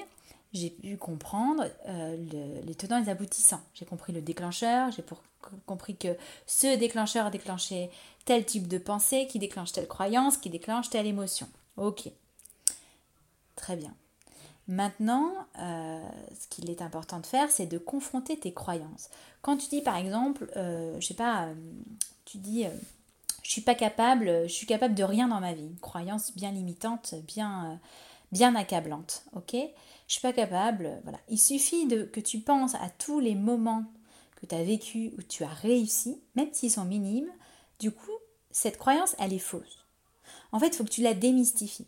j'ai 0.53 0.69
pu 0.69 0.97
comprendre 0.97 1.65
euh, 1.87 2.61
les 2.65 2.75
tenants 2.75 2.97
et 2.97 3.03
les 3.03 3.09
aboutissants. 3.09 3.61
J'ai 3.73 3.85
compris 3.85 4.13
le 4.13 4.21
déclencheur, 4.21 4.91
j'ai 4.91 5.03
compris 5.65 5.95
que 5.95 6.15
ce 6.45 6.77
déclencheur 6.77 7.25
a 7.25 7.31
déclenché 7.31 7.89
tel 8.25 8.45
type 8.45 8.67
de 8.67 8.77
pensée, 8.77 9.27
qui 9.27 9.39
déclenche 9.39 9.71
telle 9.71 9.87
croyance, 9.87 10.37
qui 10.37 10.49
déclenche 10.49 10.89
telle 10.89 11.07
émotion. 11.07 11.47
Ok. 11.77 12.09
Très 13.55 13.75
bien. 13.75 13.93
Maintenant, 14.67 15.33
euh, 15.59 16.01
ce 16.39 16.47
qu'il 16.47 16.69
est 16.69 16.81
important 16.81 17.19
de 17.19 17.25
faire, 17.25 17.51
c'est 17.51 17.65
de 17.65 17.77
confronter 17.77 18.39
tes 18.39 18.53
croyances. 18.53 19.09
Quand 19.41 19.57
tu 19.57 19.67
dis 19.67 19.81
par 19.81 19.97
exemple, 19.97 20.49
euh, 20.55 20.95
je 21.01 21.07
sais 21.07 21.13
pas, 21.13 21.47
euh, 21.47 21.53
tu 22.23 22.37
dis, 22.37 22.65
je 23.43 23.51
suis 23.51 23.61
pas 23.61 23.75
capable, 23.75 24.47
je 24.47 24.53
suis 24.53 24.65
capable 24.65 24.95
de 24.95 25.03
rien 25.03 25.27
dans 25.27 25.39
ma 25.39 25.53
vie, 25.53 25.67
une 25.67 25.79
croyance 25.79 26.33
bien 26.35 26.51
limitante, 26.51 27.13
bien, 27.27 27.79
bien 28.31 28.55
accablante, 28.55 29.25
ok? 29.33 29.55
Je 30.07 30.13
suis 30.13 30.21
pas 30.21 30.33
capable, 30.33 30.99
voilà. 31.03 31.19
Il 31.29 31.37
suffit 31.37 31.85
de, 31.85 32.03
que 32.03 32.19
tu 32.19 32.39
penses 32.39 32.75
à 32.75 32.89
tous 32.97 33.19
les 33.19 33.35
moments 33.35 33.85
que 34.37 34.45
tu 34.45 34.55
as 34.55 34.63
vécu 34.63 35.13
où 35.17 35.21
tu 35.21 35.43
as 35.43 35.53
réussi, 35.53 36.21
même 36.35 36.51
s'ils 36.53 36.71
sont 36.71 36.85
minimes, 36.85 37.31
du 37.79 37.91
coup, 37.91 38.11
cette 38.51 38.77
croyance, 38.77 39.15
elle 39.19 39.33
est 39.33 39.39
fausse. 39.39 39.85
En 40.51 40.59
fait, 40.59 40.67
il 40.67 40.75
faut 40.75 40.83
que 40.83 40.89
tu 40.89 41.01
la 41.01 41.13
démystifies. 41.13 41.87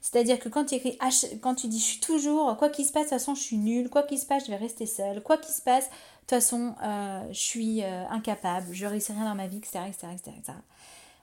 C'est-à-dire 0.00 0.38
que 0.38 0.48
quand 0.48 0.66
tu 0.66 0.74
écris, 0.74 0.98
quand 1.40 1.54
tu 1.54 1.68
dis 1.68 1.78
je 1.78 1.84
suis 1.84 2.00
toujours, 2.00 2.56
quoi 2.56 2.68
qu'il 2.68 2.84
se 2.84 2.92
passe, 2.92 3.06
de 3.06 3.10
toute 3.10 3.18
façon 3.18 3.34
je 3.34 3.42
suis 3.42 3.58
nulle, 3.58 3.88
quoi 3.88 4.02
qu'il 4.02 4.18
se 4.18 4.26
passe, 4.26 4.46
je 4.46 4.50
vais 4.50 4.56
rester 4.56 4.86
seule, 4.86 5.22
quoi 5.22 5.38
qu'il 5.38 5.54
se 5.54 5.62
passe, 5.62 5.84
de 5.84 5.90
toute 6.20 6.30
façon 6.30 6.74
euh, 6.82 7.22
je 7.28 7.38
suis 7.38 7.82
euh, 7.82 8.06
incapable, 8.08 8.66
je 8.72 8.86
réussis 8.86 9.12
rien 9.12 9.24
dans 9.24 9.34
ma 9.34 9.46
vie, 9.46 9.58
etc. 9.58 9.80
etc., 9.88 10.08
etc., 10.14 10.58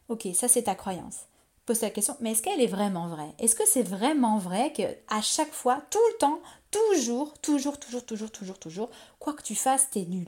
Ok, 0.10 0.28
ça 0.34 0.48
c'est 0.48 0.64
ta 0.64 0.76
croyance. 0.76 1.28
Pose 1.66 1.82
la 1.82 1.90
question, 1.90 2.18
mais 2.20 2.32
est-ce 2.32 2.42
qu'elle 2.42 2.60
est 2.60 2.68
vraiment 2.68 3.08
vraie? 3.08 3.34
Est-ce 3.40 3.56
que 3.56 3.66
c'est 3.66 3.84
vraiment 3.84 4.38
vrai 4.38 4.74
que 4.74 4.84
à 5.08 5.22
chaque 5.22 5.54
fois, 5.54 5.82
tout 5.90 6.00
le 6.12 6.18
temps, 6.18 6.40
toujours, 6.72 7.34
toujours, 7.40 7.80
toujours, 7.80 8.06
toujours, 8.06 8.32
toujours, 8.32 8.60
toujours, 8.60 8.90
quoi 9.20 9.34
que 9.34 9.44
tu 9.44 9.56
fasses, 9.56 9.88
tu 9.90 10.00
es 10.00 10.06
nul 10.06 10.28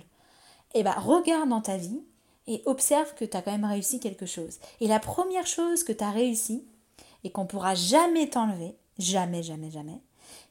Eh 0.74 0.84
bien, 0.84 0.94
regarde 0.94 1.50
dans 1.50 1.60
ta 1.60 1.76
vie 1.76 2.02
et 2.48 2.62
observe 2.66 3.14
que 3.16 3.26
tu 3.26 3.36
as 3.36 3.42
quand 3.42 3.52
même 3.52 3.66
réussi 3.66 4.00
quelque 4.00 4.26
chose. 4.26 4.60
Et 4.80 4.88
la 4.88 5.00
première 5.00 5.48
chose 5.48 5.84
que 5.84 5.92
tu 5.92 6.04
as 6.04 6.12
réussi, 6.12 6.66
et 7.24 7.32
qu'on 7.32 7.46
pourra 7.46 7.76
jamais 7.76 8.30
t'enlever, 8.30 8.76
jamais, 8.98 9.44
jamais, 9.44 9.72
jamais, 9.72 10.02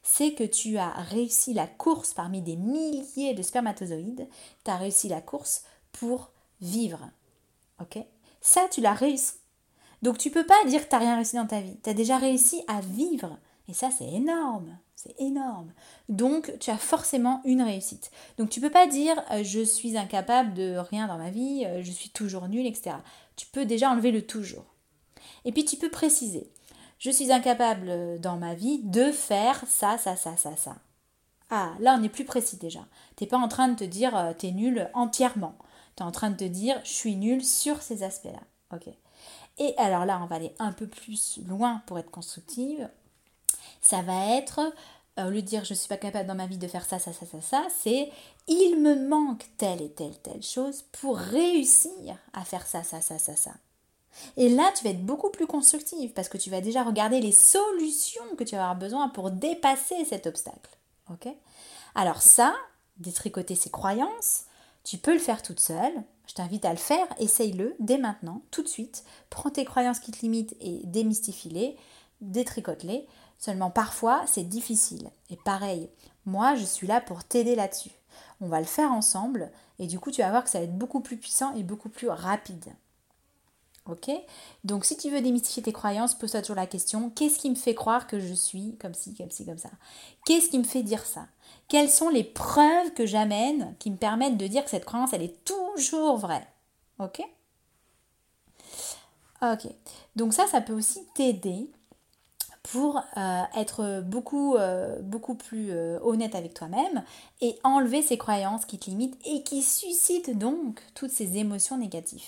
c'est 0.03 0.35
que 0.35 0.44
tu 0.44 0.77
as 0.77 0.90
réussi 0.90 1.55
la 1.55 1.66
course 1.66 2.14
parmi 2.14 2.42
des 2.42 2.57
milliers 2.57 3.35
de 3.35 3.42
spermatozoïdes, 3.42 4.29
tu 4.64 4.70
as 4.70 4.77
réussi 4.77 5.09
la 5.09 5.20
course 5.20 5.64
pour 5.92 6.31
vivre. 6.61 7.11
Ok? 7.81 7.98
Ça, 8.40 8.68
tu 8.70 8.81
l'as 8.81 8.92
réussi. 8.92 9.35
Donc 10.03 10.18
tu 10.18 10.31
peux 10.31 10.44
pas 10.44 10.62
dire 10.66 10.85
que 10.85 10.88
tu 10.88 10.94
n'as 10.94 11.00
rien 11.00 11.14
réussi 11.16 11.37
dans 11.37 11.46
ta 11.46 11.61
vie. 11.61 11.79
Tu 11.83 11.90
as 11.90 11.94
déjà 11.94 12.18
réussi 12.18 12.62
à 12.68 12.81
vivre. 12.81 13.38
Et 13.68 13.72
ça, 13.72 13.90
c'est 13.90 14.09
énorme. 14.09 14.77
C'est 14.94 15.18
énorme. 15.18 15.72
Donc, 16.09 16.53
tu 16.61 16.70
as 16.70 16.79
forcément 16.79 17.40
une 17.44 17.62
réussite. 17.62 18.11
Donc, 18.38 18.48
tu 18.48 18.61
peux 18.61 18.70
pas 18.70 18.87
dire 18.87 19.22
euh, 19.31 19.42
je 19.42 19.61
suis 19.61 19.96
incapable 19.96 20.55
de 20.55 20.77
rien 20.77 21.09
dans 21.09 21.18
ma 21.18 21.31
vie, 21.31 21.64
euh, 21.66 21.83
je 21.83 21.90
suis 21.90 22.11
toujours 22.11 22.48
nul, 22.48 22.66
etc. 22.66 22.96
Tu 23.37 23.46
peux 23.46 23.64
déjà 23.64 23.90
enlever 23.90 24.12
le 24.12 24.27
toujours. 24.27 24.73
Et 25.44 25.52
puis, 25.52 25.64
tu 25.64 25.76
peux 25.76 25.90
préciser 25.90 26.50
je 27.04 27.10
suis 27.10 27.32
incapable 27.32 27.88
euh, 27.90 28.18
dans 28.18 28.37
ma 28.37 28.54
vie 28.54 28.78
de 28.82 29.12
faire 29.12 29.62
ça, 29.68 29.98
ça, 29.98 30.16
ça, 30.16 30.37
ça, 30.37 30.56
ça. 30.56 30.76
Ah, 31.50 31.72
là 31.78 31.96
on 31.98 32.02
est 32.02 32.08
plus 32.08 32.24
précis 32.24 32.56
déjà. 32.56 32.80
T'es 33.16 33.26
pas 33.26 33.37
en 33.37 33.48
train 33.48 33.68
de 33.68 33.76
te 33.76 33.84
dire 33.84 34.16
euh, 34.16 34.32
t'es 34.32 34.52
nul 34.52 34.88
entièrement. 34.94 35.54
Tu 35.96 36.02
es 36.02 36.06
en 36.06 36.12
train 36.12 36.30
de 36.30 36.37
te 36.37 36.44
dire 36.44 36.80
je 36.84 36.92
suis 36.92 37.16
nul 37.16 37.44
sur 37.44 37.82
ces 37.82 38.02
aspects-là. 38.02 38.40
Ok. 38.74 38.88
Et 39.58 39.74
alors 39.76 40.06
là, 40.06 40.18
on 40.22 40.26
va 40.26 40.37
aller 40.37 40.54
un 40.58 40.72
peu 40.72 40.87
plus 40.87 41.38
loin 41.46 41.82
pour 41.87 41.98
être 41.98 42.10
constructive. 42.10 42.88
Ça 43.82 44.00
va 44.00 44.37
être, 44.37 44.60
euh, 45.18 45.26
au 45.26 45.30
lieu 45.30 45.42
de 45.42 45.46
dire 45.46 45.64
je 45.64 45.74
suis 45.74 45.88
pas 45.88 45.98
capable 45.98 46.26
dans 46.26 46.34
ma 46.34 46.46
vie 46.46 46.58
de 46.58 46.66
faire 46.66 46.87
ça, 46.87 46.98
ça, 46.98 47.12
ça, 47.12 47.26
ça, 47.26 47.40
ça, 47.42 47.66
c'est 47.82 48.10
il 48.48 48.80
me 48.80 49.06
manque 49.06 49.44
telle 49.58 49.82
et 49.82 49.92
telle, 49.92 50.18
telle 50.22 50.42
chose 50.42 50.84
pour 51.00 51.18
réussir 51.18 52.16
à 52.32 52.44
faire 52.44 52.66
ça, 52.66 52.82
ça, 52.82 53.02
ça, 53.02 53.18
ça, 53.18 53.37
ça. 53.37 53.52
Et 54.37 54.48
là, 54.48 54.70
tu 54.77 54.85
vas 54.85 54.90
être 54.90 55.05
beaucoup 55.05 55.31
plus 55.31 55.46
constructive 55.46 56.12
parce 56.12 56.29
que 56.29 56.38
tu 56.38 56.50
vas 56.50 56.61
déjà 56.61 56.83
regarder 56.83 57.20
les 57.20 57.33
solutions 57.33 58.24
que 58.37 58.44
tu 58.44 58.55
vas 58.55 58.62
avoir 58.62 58.77
besoin 58.77 59.09
pour 59.09 59.31
dépasser 59.31 60.05
cet 60.05 60.27
obstacle. 60.27 60.70
Ok? 61.11 61.29
Alors 61.94 62.22
ça, 62.22 62.55
détricoter 62.98 63.55
ses 63.55 63.70
croyances, 63.70 64.44
tu 64.83 64.98
peux 64.98 65.12
le 65.12 65.18
faire 65.18 65.42
toute 65.42 65.61
seule. 65.61 65.94
Je 66.27 66.35
t'invite 66.35 66.64
à 66.64 66.70
le 66.70 66.79
faire, 66.79 67.07
essaye-le 67.18 67.77
dès 67.81 67.98
maintenant, 67.98 68.42
tout 68.50 68.62
de 68.62 68.68
suite. 68.68 69.05
Prends 69.31 69.50
tes 69.50 69.64
croyances 69.64 70.00
qui 70.00 70.11
te 70.11 70.20
limitent 70.22 70.57
et 70.61 70.81
démystifie-les, 70.85 71.77
détricote-les. 72.20 73.07
Seulement 73.38 73.70
parfois, 73.70 74.24
c'est 74.27 74.44
difficile. 74.44 75.11
Et 75.31 75.37
pareil, 75.37 75.90
moi, 76.24 76.55
je 76.55 76.64
suis 76.64 76.87
là 76.87 77.00
pour 77.00 77.24
t'aider 77.24 77.55
là-dessus. 77.55 77.90
On 78.40 78.48
va 78.48 78.61
le 78.61 78.66
faire 78.66 78.92
ensemble 78.92 79.50
et 79.79 79.87
du 79.87 79.98
coup, 79.98 80.11
tu 80.11 80.22
vas 80.22 80.31
voir 80.31 80.44
que 80.44 80.50
ça 80.50 80.59
va 80.59 80.64
être 80.64 80.79
beaucoup 80.79 81.00
plus 81.00 81.16
puissant 81.16 81.55
et 81.55 81.62
beaucoup 81.62 81.88
plus 81.88 82.09
rapide. 82.09 82.64
Ok. 83.87 84.11
Donc 84.64 84.87
si 84.87 84.97
tu 84.97 85.11
veux 85.11 85.20
démystifier 85.20 85.62
tes 85.62 85.73
croyances, 85.73 86.14
pose-toi 86.14 86.40
toujours 86.40 86.57
la 86.57 86.66
question 86.66 87.11
qu'est-ce 87.11 87.38
qui 87.38 87.51
me 87.51 87.55
fait 87.55 87.75
croire 87.75 88.07
que 88.07 88.18
je 88.18 88.33
suis 88.33 88.77
comme 88.81 88.94
ci, 88.94 89.14
comme 89.14 89.31
ci, 89.31 89.44
comme 89.44 89.59
ça? 89.59 89.70
Qu'est-ce 90.25 90.49
qui 90.49 90.59
me 90.59 90.64
fait 90.64 90.83
dire 90.83 91.05
ça? 91.05 91.27
Quelles 91.68 91.90
sont 91.90 92.09
les 92.09 92.25
preuves 92.25 92.94
que 92.94 93.05
j'amène 93.05 93.75
qui 93.79 93.90
me 93.90 93.97
permettent 93.97 94.38
de 94.38 94.47
dire 94.47 94.64
que 94.64 94.70
cette 94.70 94.87
croyance, 94.87 95.12
elle 95.12 95.23
est 95.23 95.44
toujours 95.44 96.16
vraie? 96.16 96.47
Ok? 96.99 97.20
Ok. 99.42 99.66
Donc 100.16 100.33
ça, 100.33 100.47
ça 100.47 100.62
peut 100.62 100.73
aussi 100.73 101.01
t'aider 101.14 101.70
pour 102.62 103.03
euh, 103.18 103.42
être 103.55 104.01
beaucoup, 104.01 104.57
euh, 104.57 104.99
beaucoup 105.03 105.35
plus 105.35 105.70
euh, 105.70 105.99
honnête 106.03 106.35
avec 106.35 106.55
toi-même 106.55 107.05
et 107.42 107.59
enlever 107.62 108.01
ces 108.01 108.16
croyances 108.16 108.64
qui 108.64 108.79
te 108.79 108.88
limitent 108.88 109.18
et 109.27 109.42
qui 109.42 109.62
suscitent 109.62 110.38
donc 110.38 110.81
toutes 110.94 111.11
ces 111.11 111.37
émotions 111.37 111.77
négatives. 111.77 112.25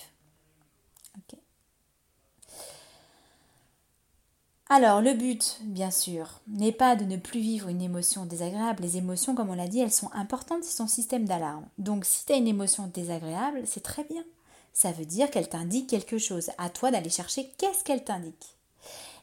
Alors, 4.69 5.01
le 5.01 5.13
but, 5.13 5.59
bien 5.61 5.91
sûr, 5.91 6.41
n'est 6.47 6.73
pas 6.73 6.97
de 6.97 7.05
ne 7.05 7.15
plus 7.15 7.39
vivre 7.39 7.69
une 7.69 7.81
émotion 7.81 8.25
désagréable. 8.25 8.83
Les 8.83 8.97
émotions, 8.97 9.33
comme 9.33 9.49
on 9.49 9.55
l'a 9.55 9.67
dit, 9.67 9.79
elles 9.79 9.93
sont 9.93 10.11
importantes, 10.13 10.63
c'est 10.63 10.75
son 10.75 10.87
système 10.87 11.25
d'alarme. 11.25 11.65
Donc, 11.77 12.03
si 12.03 12.25
tu 12.25 12.33
as 12.33 12.35
une 12.35 12.49
émotion 12.49 12.91
désagréable, 12.93 13.61
c'est 13.65 13.83
très 13.83 14.03
bien. 14.03 14.23
Ça 14.73 14.91
veut 14.91 15.05
dire 15.05 15.31
qu'elle 15.31 15.47
t'indique 15.47 15.89
quelque 15.89 16.17
chose. 16.17 16.51
À 16.57 16.69
toi 16.69 16.91
d'aller 16.91 17.09
chercher 17.09 17.49
qu'est-ce 17.57 17.85
qu'elle 17.85 18.03
t'indique. 18.03 18.57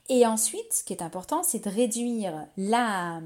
Et 0.09 0.26
ensuite, 0.26 0.72
ce 0.72 0.83
qui 0.83 0.94
est 0.94 1.02
important, 1.02 1.42
c'est 1.42 1.64
de 1.64 1.70
réduire 1.70 2.46
la 2.57 3.20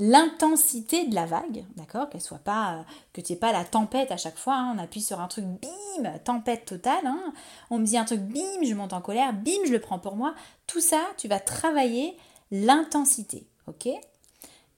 l'intensité 0.00 1.06
de 1.06 1.14
la 1.14 1.26
vague, 1.26 1.64
d'accord 1.76 2.08
Qu'elle 2.08 2.20
soit 2.20 2.38
pas 2.38 2.84
que 3.12 3.20
tu 3.20 3.32
n'aies 3.32 3.38
pas 3.38 3.52
la 3.52 3.64
tempête 3.64 4.10
à 4.10 4.16
chaque 4.16 4.38
fois. 4.38 4.56
Hein. 4.56 4.74
on 4.74 4.78
appuie 4.82 5.02
sur 5.02 5.20
un 5.20 5.28
truc, 5.28 5.44
bim, 5.44 6.18
tempête 6.24 6.64
totale. 6.64 7.06
Hein. 7.06 7.32
on 7.70 7.78
me 7.78 7.84
dit 7.84 7.98
un 7.98 8.04
truc, 8.04 8.20
bim, 8.20 8.64
je 8.64 8.74
monte 8.74 8.94
en 8.94 9.00
colère, 9.00 9.32
bim, 9.32 9.60
je 9.66 9.72
le 9.72 9.80
prends 9.80 9.98
pour 9.98 10.16
moi. 10.16 10.34
Tout 10.66 10.80
ça, 10.80 11.02
tu 11.18 11.28
vas 11.28 11.38
travailler 11.38 12.16
l'intensité, 12.50 13.46
ok? 13.68 13.88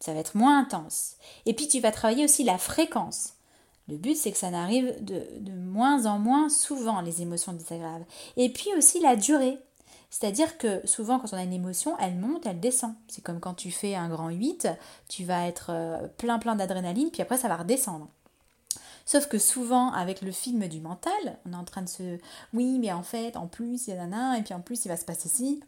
Ça 0.01 0.13
va 0.13 0.21
être 0.21 0.37
moins 0.37 0.59
intense. 0.59 1.15
Et 1.47 1.55
puis 1.55 1.69
tu 1.69 1.81
vas 1.81 1.93
travailler 1.93 2.25
aussi 2.25 2.43
la 2.43 2.59
fréquence. 2.59 3.35
Le 3.89 3.97
but, 3.97 4.17
c'est 4.17 4.33
que 4.33 4.39
ça 4.39 4.51
n'arrive 4.51 4.95
de, 5.05 5.27
de 5.39 5.53
moins 5.53 6.07
en 6.07 6.19
moins 6.19 6.49
souvent, 6.49 7.01
les 7.01 7.23
émotions 7.23 7.53
désagréables. 7.53 8.07
Et 8.37 8.53
puis 8.53 8.71
aussi 8.77 9.01
la 9.01 9.17
durée. 9.17 9.59
C'est-à-dire 10.13 10.59
que 10.59 10.87
souvent 10.87 11.19
quand 11.19 11.33
on 11.33 11.39
a 11.39 11.43
une 11.43 11.55
émotion, 11.55 11.97
elle 11.99 12.15
monte, 12.17 12.45
elle 12.45 12.61
descend. 12.61 12.93
C'est 13.09 13.25
comme 13.25 13.41
quand 13.41 13.55
tu 13.55 13.71
fais 13.71 13.95
un 13.95 14.11
grand 14.11 14.29
8, 14.29 14.69
tu 15.09 15.25
vas 15.25 15.47
être 15.49 15.71
euh, 15.71 16.07
plein 16.19 16.39
plein 16.39 16.55
d'adrénaline, 16.55 17.11
puis 17.11 17.23
après 17.23 17.39
ça 17.39 17.49
va 17.49 17.57
redescendre. 17.57 18.09
Sauf 19.07 19.27
que 19.27 19.39
souvent, 19.39 19.91
avec 19.93 20.21
le 20.21 20.31
film 20.31 20.69
du 20.69 20.81
mental, 20.81 21.13
on 21.47 21.55
est 21.55 21.57
en 21.57 21.65
train 21.65 21.81
de 21.81 21.89
se. 21.89 22.19
Oui, 22.53 22.79
mais 22.79 22.93
en 22.93 23.03
fait, 23.03 23.39
en 23.39 23.47
plus, 23.47 23.87
il 23.87 23.91
y 23.91 23.93
a 23.95 23.97
nana, 23.97 24.39
et 24.39 24.43
puis 24.43 24.53
en 24.53 24.61
plus, 24.61 24.85
il 24.85 24.89
va 24.89 24.99
se 24.99 25.07
passer 25.07 25.31
ci. 25.31 25.61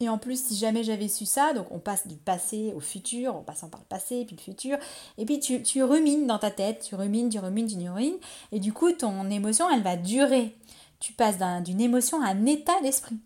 Et 0.00 0.08
en 0.08 0.16
plus, 0.16 0.42
si 0.42 0.56
jamais 0.56 0.82
j'avais 0.82 1.08
su 1.08 1.26
ça, 1.26 1.52
donc 1.52 1.66
on 1.70 1.78
passe 1.78 2.06
du 2.06 2.16
passé 2.16 2.72
au 2.74 2.80
futur, 2.80 3.36
en 3.36 3.42
passant 3.42 3.68
par 3.68 3.80
le 3.80 3.86
passé, 3.86 4.24
puis 4.24 4.34
le 4.34 4.40
futur, 4.42 4.78
et 5.18 5.26
puis 5.26 5.40
tu, 5.40 5.62
tu 5.62 5.82
rumines 5.82 6.26
dans 6.26 6.38
ta 6.38 6.50
tête, 6.50 6.86
tu 6.88 6.94
rumines, 6.94 7.28
tu 7.28 7.38
rumines, 7.38 7.66
tu 7.66 7.76
rumines, 7.76 8.16
et 8.50 8.60
du 8.60 8.72
coup, 8.72 8.92
ton 8.92 9.28
émotion, 9.28 9.68
elle 9.70 9.82
va 9.82 9.96
durer. 9.96 10.56
Tu 11.00 11.12
passes 11.12 11.36
d'une 11.64 11.82
émotion 11.82 12.22
à 12.22 12.28
un 12.28 12.46
état 12.46 12.80
d'esprit 12.82 13.18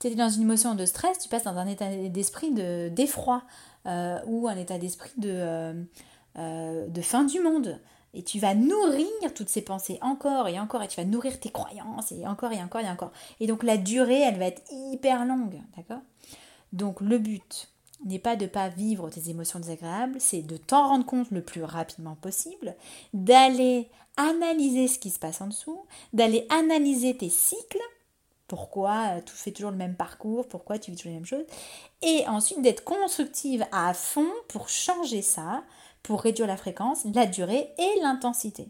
tu 0.00 0.06
es 0.06 0.14
dans 0.14 0.30
une 0.30 0.42
émotion 0.42 0.74
de 0.74 0.86
stress, 0.86 1.18
tu 1.18 1.28
passes 1.28 1.44
dans 1.44 1.58
un 1.58 1.66
état 1.66 1.86
d'esprit 2.08 2.50
d'effroi 2.52 3.42
euh, 3.86 4.18
ou 4.26 4.48
un 4.48 4.56
état 4.56 4.78
d'esprit 4.78 5.12
de, 5.18 5.30
euh, 5.30 5.84
euh, 6.38 6.88
de 6.88 7.02
fin 7.02 7.24
du 7.24 7.38
monde. 7.40 7.78
Et 8.12 8.24
tu 8.24 8.40
vas 8.40 8.54
nourrir 8.54 9.06
toutes 9.34 9.50
ces 9.50 9.62
pensées 9.62 9.98
encore 10.02 10.48
et 10.48 10.58
encore, 10.58 10.82
et 10.82 10.88
tu 10.88 10.96
vas 10.96 11.06
nourrir 11.06 11.38
tes 11.38 11.50
croyances, 11.50 12.10
et 12.10 12.26
encore 12.26 12.50
et 12.50 12.60
encore 12.60 12.80
et 12.80 12.90
encore. 12.90 13.12
Et 13.38 13.46
donc 13.46 13.62
la 13.62 13.76
durée, 13.76 14.20
elle 14.20 14.38
va 14.38 14.46
être 14.46 14.62
hyper 14.72 15.24
longue, 15.24 15.60
d'accord? 15.76 16.00
Donc 16.72 17.00
le 17.00 17.18
but 17.18 17.68
n'est 18.04 18.18
pas 18.18 18.34
de 18.34 18.44
ne 18.44 18.48
pas 18.48 18.68
vivre 18.68 19.10
tes 19.10 19.28
émotions 19.30 19.60
désagréables, 19.60 20.16
c'est 20.18 20.42
de 20.42 20.56
t'en 20.56 20.88
rendre 20.88 21.06
compte 21.06 21.30
le 21.30 21.42
plus 21.42 21.62
rapidement 21.62 22.16
possible, 22.16 22.74
d'aller 23.12 23.88
analyser 24.16 24.88
ce 24.88 24.98
qui 24.98 25.10
se 25.10 25.18
passe 25.18 25.40
en 25.40 25.46
dessous, 25.48 25.84
d'aller 26.12 26.46
analyser 26.48 27.16
tes 27.16 27.28
cycles, 27.28 27.78
pourquoi 28.50 29.10
euh, 29.10 29.20
tu 29.24 29.32
fais 29.32 29.52
toujours 29.52 29.70
le 29.70 29.76
même 29.76 29.94
parcours, 29.94 30.48
pourquoi 30.48 30.76
tu 30.76 30.90
vis 30.90 30.96
toujours 30.96 31.10
les 31.12 31.18
mêmes 31.18 31.24
choses. 31.24 31.44
Et 32.02 32.26
ensuite 32.26 32.60
d'être 32.62 32.82
constructive 32.82 33.64
à 33.70 33.94
fond 33.94 34.26
pour 34.48 34.68
changer 34.68 35.22
ça, 35.22 35.62
pour 36.02 36.20
réduire 36.20 36.48
la 36.48 36.56
fréquence, 36.56 37.04
la 37.14 37.26
durée 37.26 37.72
et 37.78 38.00
l'intensité. 38.02 38.68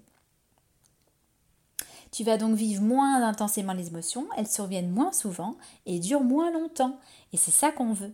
Tu 2.13 2.25
vas 2.25 2.37
donc 2.37 2.57
vivre 2.57 2.83
moins 2.83 3.23
intensément 3.23 3.73
les 3.73 3.87
émotions, 3.87 4.27
elles 4.37 4.49
surviennent 4.49 4.91
moins 4.91 5.13
souvent 5.13 5.57
et 5.87 5.99
durent 5.99 6.21
moins 6.21 6.51
longtemps. 6.51 6.99
Et 7.33 7.39
c'est 7.39 7.51
ça 7.51 7.73
qu'on 7.73 7.95
veut. 7.95 8.13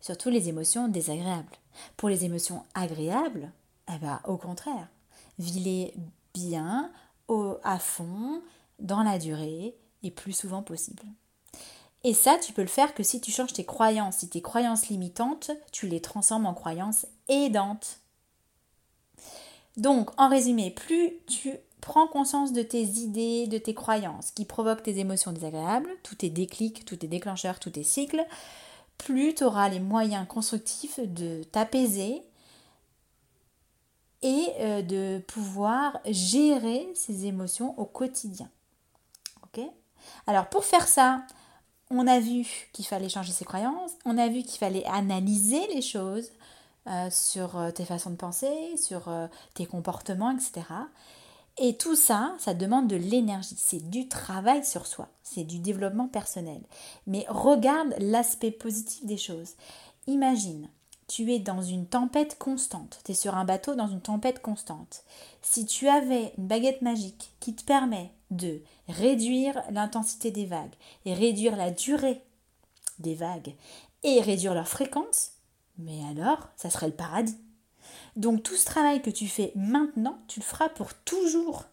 Surtout 0.00 0.30
les 0.30 0.48
émotions 0.48 0.86
désagréables. 0.86 1.56
Pour 1.96 2.08
les 2.08 2.24
émotions 2.24 2.62
agréables, 2.74 3.50
eh 3.92 3.98
ben, 3.98 4.20
au 4.28 4.36
contraire, 4.36 4.86
vis-les 5.40 5.92
bien, 6.34 6.92
au, 7.26 7.56
à 7.64 7.80
fond, 7.80 8.42
dans 8.78 9.02
la 9.02 9.18
durée, 9.18 9.74
plus 10.10 10.32
souvent 10.32 10.62
possible. 10.62 11.02
Et 12.04 12.12
ça, 12.12 12.36
tu 12.38 12.52
peux 12.52 12.62
le 12.62 12.68
faire 12.68 12.94
que 12.94 13.02
si 13.02 13.20
tu 13.20 13.30
changes 13.30 13.54
tes 13.54 13.64
croyances. 13.64 14.18
Si 14.18 14.28
tes 14.28 14.42
croyances 14.42 14.88
limitantes, 14.88 15.50
tu 15.72 15.88
les 15.88 16.00
transformes 16.00 16.46
en 16.46 16.54
croyances 16.54 17.06
aidantes. 17.28 18.00
Donc, 19.78 20.10
en 20.18 20.28
résumé, 20.28 20.70
plus 20.70 21.14
tu 21.26 21.54
prends 21.80 22.06
conscience 22.06 22.52
de 22.52 22.62
tes 22.62 22.82
idées, 22.82 23.46
de 23.46 23.58
tes 23.58 23.74
croyances 23.74 24.30
qui 24.30 24.44
provoquent 24.44 24.82
tes 24.82 24.98
émotions 24.98 25.32
désagréables, 25.32 25.90
tous 26.02 26.16
tes 26.16 26.30
déclics, 26.30 26.84
tous 26.84 26.96
tes 26.96 27.08
déclencheurs, 27.08 27.58
tous 27.58 27.70
tes 27.70 27.82
cycles, 27.82 28.24
plus 28.98 29.34
tu 29.34 29.44
auras 29.44 29.68
les 29.68 29.80
moyens 29.80 30.26
constructifs 30.28 31.00
de 31.00 31.42
t'apaiser 31.44 32.22
et 34.22 34.48
euh, 34.60 34.82
de 34.82 35.22
pouvoir 35.26 36.00
gérer 36.06 36.88
ces 36.94 37.26
émotions 37.26 37.78
au 37.78 37.84
quotidien. 37.84 38.48
Ok? 39.42 39.64
Alors 40.26 40.48
pour 40.48 40.64
faire 40.64 40.88
ça, 40.88 41.22
on 41.90 42.06
a 42.06 42.20
vu 42.20 42.46
qu'il 42.72 42.86
fallait 42.86 43.08
changer 43.08 43.32
ses 43.32 43.44
croyances, 43.44 43.92
on 44.04 44.18
a 44.18 44.28
vu 44.28 44.42
qu'il 44.42 44.58
fallait 44.58 44.84
analyser 44.86 45.66
les 45.74 45.82
choses 45.82 46.30
euh, 46.86 47.08
sur 47.10 47.58
euh, 47.58 47.70
tes 47.70 47.84
façons 47.84 48.10
de 48.10 48.16
penser, 48.16 48.76
sur 48.76 49.08
euh, 49.08 49.26
tes 49.54 49.66
comportements, 49.66 50.30
etc. 50.30 50.62
Et 51.56 51.76
tout 51.76 51.94
ça, 51.94 52.34
ça 52.38 52.52
demande 52.52 52.88
de 52.88 52.96
l'énergie, 52.96 53.56
c'est 53.56 53.88
du 53.88 54.08
travail 54.08 54.64
sur 54.64 54.86
soi, 54.86 55.08
c'est 55.22 55.44
du 55.44 55.60
développement 55.60 56.08
personnel. 56.08 56.60
Mais 57.06 57.24
regarde 57.28 57.94
l'aspect 57.98 58.50
positif 58.50 59.04
des 59.06 59.16
choses. 59.16 59.52
Imagine, 60.08 60.68
tu 61.06 61.32
es 61.32 61.38
dans 61.38 61.62
une 61.62 61.86
tempête 61.86 62.38
constante, 62.38 63.00
tu 63.04 63.12
es 63.12 63.14
sur 63.14 63.36
un 63.36 63.44
bateau 63.44 63.74
dans 63.74 63.86
une 63.86 64.00
tempête 64.00 64.42
constante. 64.42 65.04
Si 65.42 65.64
tu 65.64 65.88
avais 65.88 66.32
une 66.38 66.48
baguette 66.48 66.82
magique 66.82 67.32
qui 67.40 67.54
te 67.54 67.64
permet 67.64 68.10
de 68.30 68.60
réduire 68.88 69.62
l'intensité 69.70 70.30
des 70.30 70.46
vagues 70.46 70.74
et 71.04 71.14
réduire 71.14 71.56
la 71.56 71.70
durée 71.70 72.22
des 72.98 73.14
vagues 73.14 73.54
et 74.02 74.20
réduire 74.20 74.54
leur 74.54 74.68
fréquence, 74.68 75.32
mais 75.78 76.00
alors, 76.10 76.48
ça 76.56 76.70
serait 76.70 76.88
le 76.88 76.92
paradis. 76.92 77.36
Donc 78.16 78.42
tout 78.42 78.56
ce 78.56 78.64
travail 78.64 79.02
que 79.02 79.10
tu 79.10 79.26
fais 79.26 79.52
maintenant, 79.54 80.18
tu 80.28 80.40
le 80.40 80.44
feras 80.44 80.68
pour 80.68 80.94
toujours. 80.94 81.64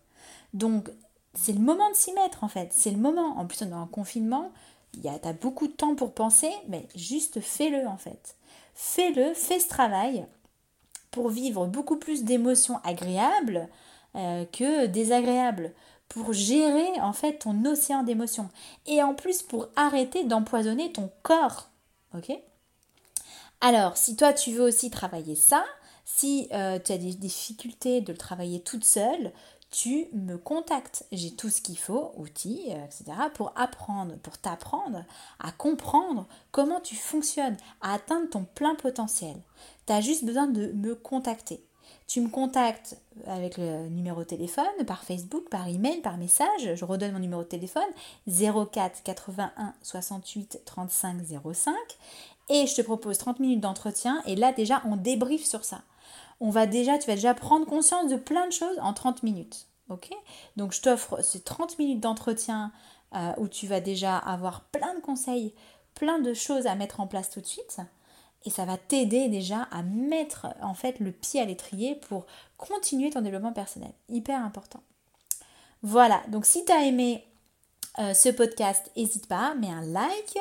Donc 0.54 0.90
c'est 1.34 1.54
le 1.54 1.60
moment 1.60 1.90
de 1.90 1.96
s'y 1.96 2.14
mettre 2.14 2.44
en 2.44 2.48
fait, 2.48 2.72
c'est 2.74 2.92
le 2.92 2.98
moment. 2.98 3.38
En 3.38 3.46
plus, 3.46 3.62
on 3.62 3.70
est 3.70 3.74
en 3.74 3.88
confinement, 3.88 4.52
tu 4.94 5.08
as 5.08 5.34
beaucoup 5.34 5.68
de 5.68 5.74
temps 5.74 5.96
pour 5.96 6.14
penser, 6.14 6.52
mais 6.68 6.88
juste 6.96 7.40
fais-le 7.40 7.88
en 7.88 7.98
fait. 7.98 8.36
Fais-le, 8.74 9.34
fais 9.34 9.60
ce 9.60 9.68
travail 9.68 10.26
pour 11.12 11.30
vivre 11.30 11.68
beaucoup 11.68 11.98
plus 11.98 12.24
d'émotions 12.24 12.80
agréables 12.84 13.68
euh, 14.16 14.46
que 14.46 14.88
désagréables 14.88 15.74
pour 16.12 16.34
gérer 16.34 17.00
en 17.00 17.14
fait 17.14 17.40
ton 17.40 17.64
océan 17.64 18.04
d'émotions 18.04 18.50
et 18.86 19.02
en 19.02 19.14
plus 19.14 19.44
pour 19.44 19.70
arrêter 19.78 20.26
d'empoisonner 20.26 20.92
ton 20.92 21.10
corps. 21.24 21.70
Ok? 22.14 22.38
Alors, 23.62 23.96
si 23.96 24.18
toi 24.18 24.34
tu 24.34 24.52
veux 24.52 24.64
aussi 24.64 24.90
travailler 24.90 25.36
ça, 25.36 25.64
si 26.04 26.50
euh, 26.52 26.80
tu 26.84 26.92
as 26.92 26.98
des 26.98 27.14
difficultés 27.14 28.02
de 28.02 28.12
le 28.12 28.18
travailler 28.18 28.60
toute 28.60 28.84
seule, 28.84 29.32
tu 29.70 30.08
me 30.12 30.36
contactes. 30.38 31.06
J'ai 31.14 31.34
tout 31.34 31.50
ce 31.50 31.62
qu'il 31.62 31.78
faut, 31.78 32.12
outils, 32.18 32.66
euh, 32.72 32.84
etc., 32.84 33.06
pour 33.34 33.54
apprendre, 33.56 34.16
pour 34.18 34.38
t'apprendre 34.38 35.06
à 35.40 35.54
comprendre 35.54 36.28
comment 36.52 36.82
tu 36.82 36.98
fonctionnes, 36.98 37.56
à 37.80 37.94
atteindre 37.94 38.30
ton 38.30 38.44
plein 38.44 38.76
potentiel. 38.76 39.38
Tu 39.88 39.94
as 39.94 40.02
juste 40.02 40.26
besoin 40.26 40.48
de 40.48 40.74
me 40.74 40.94
contacter. 40.94 41.64
Tu 42.12 42.20
me 42.20 42.28
contactes 42.28 42.98
avec 43.26 43.58
le 43.58 43.88
numéro 43.88 44.20
de 44.20 44.26
téléphone, 44.26 44.66
par 44.86 45.06
Facebook, 45.06 45.48
par 45.48 45.70
email, 45.70 46.02
par 46.02 46.18
message. 46.18 46.76
Je 46.76 46.84
redonne 46.84 47.14
mon 47.14 47.20
numéro 47.20 47.44
de 47.44 47.48
téléphone 47.48 47.88
04 48.28 49.02
81 49.02 49.74
68 49.82 50.60
35 50.66 51.22
05 51.54 51.74
et 52.50 52.68
je 52.68 52.76
te 52.76 52.82
propose 52.82 53.18
30 53.18 53.40
minutes 53.40 53.62
d'entretien 53.62 54.22
et 54.26 54.36
là 54.36 54.52
déjà 54.52 54.82
on 54.84 54.98
débriefe 54.98 55.46
sur 55.46 55.64
ça. 55.64 55.84
On 56.42 56.50
va 56.50 56.66
déjà, 56.66 56.98
tu 56.98 57.08
vas 57.08 57.16
déjà 57.16 57.34
prendre 57.34 57.66
conscience 57.66 58.10
de 58.10 58.18
plein 58.18 58.46
de 58.46 58.52
choses 58.52 58.78
en 58.82 58.92
30 58.92 59.24
minutes. 59.24 59.68
Ok? 59.88 60.10
Donc 60.58 60.74
je 60.74 60.82
t'offre 60.82 61.24
ces 61.24 61.40
30 61.40 61.80
minutes 61.80 62.02
d'entretien 62.02 62.74
euh, 63.16 63.32
où 63.38 63.48
tu 63.48 63.68
vas 63.68 63.80
déjà 63.80 64.18
avoir 64.18 64.66
plein 64.66 64.94
de 64.96 65.00
conseils, 65.00 65.54
plein 65.96 66.20
de 66.20 66.34
choses 66.34 66.68
à 66.68 66.76
mettre 66.76 67.00
en 67.00 67.08
place 67.08 67.30
tout 67.30 67.40
de 67.40 67.48
suite 67.48 67.80
et 68.46 68.50
ça 68.50 68.66
va 68.66 68.78
t'aider 68.78 69.30
déjà 69.30 69.68
à 69.72 69.84
mettre 69.84 70.48
en 70.62 70.74
fait 70.74 71.00
le 71.00 71.12
pied 71.12 71.42
à 71.42 71.46
l'étrier 71.46 71.96
pour 71.96 72.26
continuer 72.58 73.10
ton 73.10 73.22
développement 73.22 73.54
personnel. 73.54 73.92
Hyper 74.10 74.44
important. 74.44 74.82
Voilà, 75.84 76.22
donc 76.28 76.46
si 76.46 76.64
tu 76.66 76.72
as 76.72 76.86
aimé 76.86 77.26
euh, 78.00 78.14
ce 78.14 78.30
podcast, 78.30 78.90
n'hésite 78.96 79.28
pas, 79.28 79.54
mets 79.56 79.70
un 79.70 79.82
like, 79.82 80.38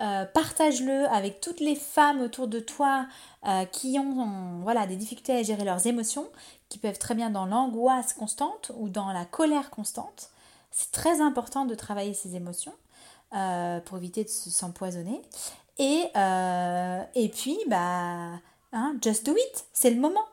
euh, 0.00 0.24
partage-le 0.24 1.06
avec 1.08 1.40
toutes 1.40 1.60
les 1.60 1.74
femmes 1.76 2.20
autour 2.20 2.48
de 2.48 2.60
toi 2.60 3.06
euh, 3.46 3.64
qui 3.66 3.98
ont 3.98 4.60
voilà, 4.62 4.86
des 4.86 4.96
difficultés 4.96 5.36
à 5.36 5.42
gérer 5.42 5.64
leurs 5.64 5.86
émotions, 5.86 6.26
qui 6.68 6.78
peuvent 6.78 6.98
très 6.98 7.14
bien 7.14 7.30
dans 7.30 7.44
l'angoisse 7.44 8.14
constante 8.14 8.72
ou 8.76 8.88
dans 8.88 9.12
la 9.12 9.24
colère 9.24 9.70
constante. 9.70 10.30
C'est 10.70 10.92
très 10.92 11.20
important 11.20 11.66
de 11.66 11.74
travailler 11.74 12.14
ces 12.14 12.36
émotions 12.36 12.74
pour 13.86 13.96
éviter 13.96 14.22
de 14.22 14.28
s'empoisonner. 14.28 15.20
Et, 15.78 16.04
et 17.14 17.28
puis, 17.30 17.58
bah, 17.66 18.40
hein, 18.72 18.96
just 19.02 19.26
do 19.26 19.32
it, 19.32 19.64
c'est 19.72 19.90
le 19.90 20.00
moment. 20.00 20.26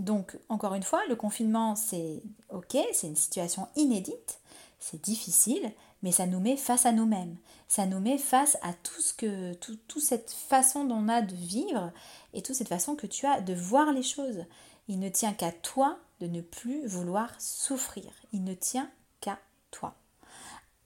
donc, 0.00 0.36
encore 0.48 0.74
une 0.74 0.82
fois, 0.82 1.00
le 1.08 1.16
confinement, 1.16 1.76
c'est 1.76 2.22
ok, 2.50 2.76
c'est 2.92 3.06
une 3.06 3.16
situation 3.16 3.68
inédite, 3.76 4.40
c'est 4.78 5.02
difficile, 5.02 5.72
mais 6.02 6.12
ça 6.12 6.26
nous 6.26 6.40
met 6.40 6.56
face 6.56 6.86
à 6.86 6.92
nous-mêmes. 6.92 7.36
Ça 7.68 7.86
nous 7.86 8.00
met 8.00 8.18
face 8.18 8.56
à 8.62 8.72
tout 8.72 9.00
ce 9.00 9.12
que, 9.12 9.54
toute 9.54 10.00
cette 10.00 10.30
façon 10.30 10.84
dont 10.84 10.96
on 10.96 11.08
a 11.08 11.22
de 11.22 11.34
vivre 11.34 11.92
et 12.32 12.42
toute 12.42 12.54
cette 12.54 12.68
façon 12.68 12.94
que 12.94 13.06
tu 13.06 13.26
as 13.26 13.40
de 13.40 13.54
voir 13.54 13.92
les 13.92 14.02
choses. 14.02 14.44
Il 14.88 15.00
ne 15.00 15.08
tient 15.08 15.32
qu'à 15.32 15.50
toi 15.50 15.98
de 16.20 16.26
ne 16.26 16.40
plus 16.40 16.86
vouloir 16.86 17.30
souffrir. 17.40 18.12
Il 18.32 18.44
ne 18.44 18.54
tient 18.54 18.90
qu'à 19.20 19.38
toi. 19.70 19.96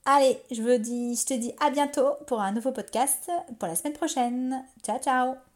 Allez, 0.05 0.39
je, 0.49 0.77
dis, 0.77 1.15
je 1.15 1.25
te 1.25 1.33
dis 1.33 1.53
à 1.59 1.69
bientôt 1.69 2.15
pour 2.27 2.41
un 2.41 2.51
nouveau 2.51 2.71
podcast 2.71 3.29
pour 3.59 3.67
la 3.67 3.75
semaine 3.75 3.93
prochaine. 3.93 4.65
Ciao, 4.83 4.99
ciao 4.99 5.50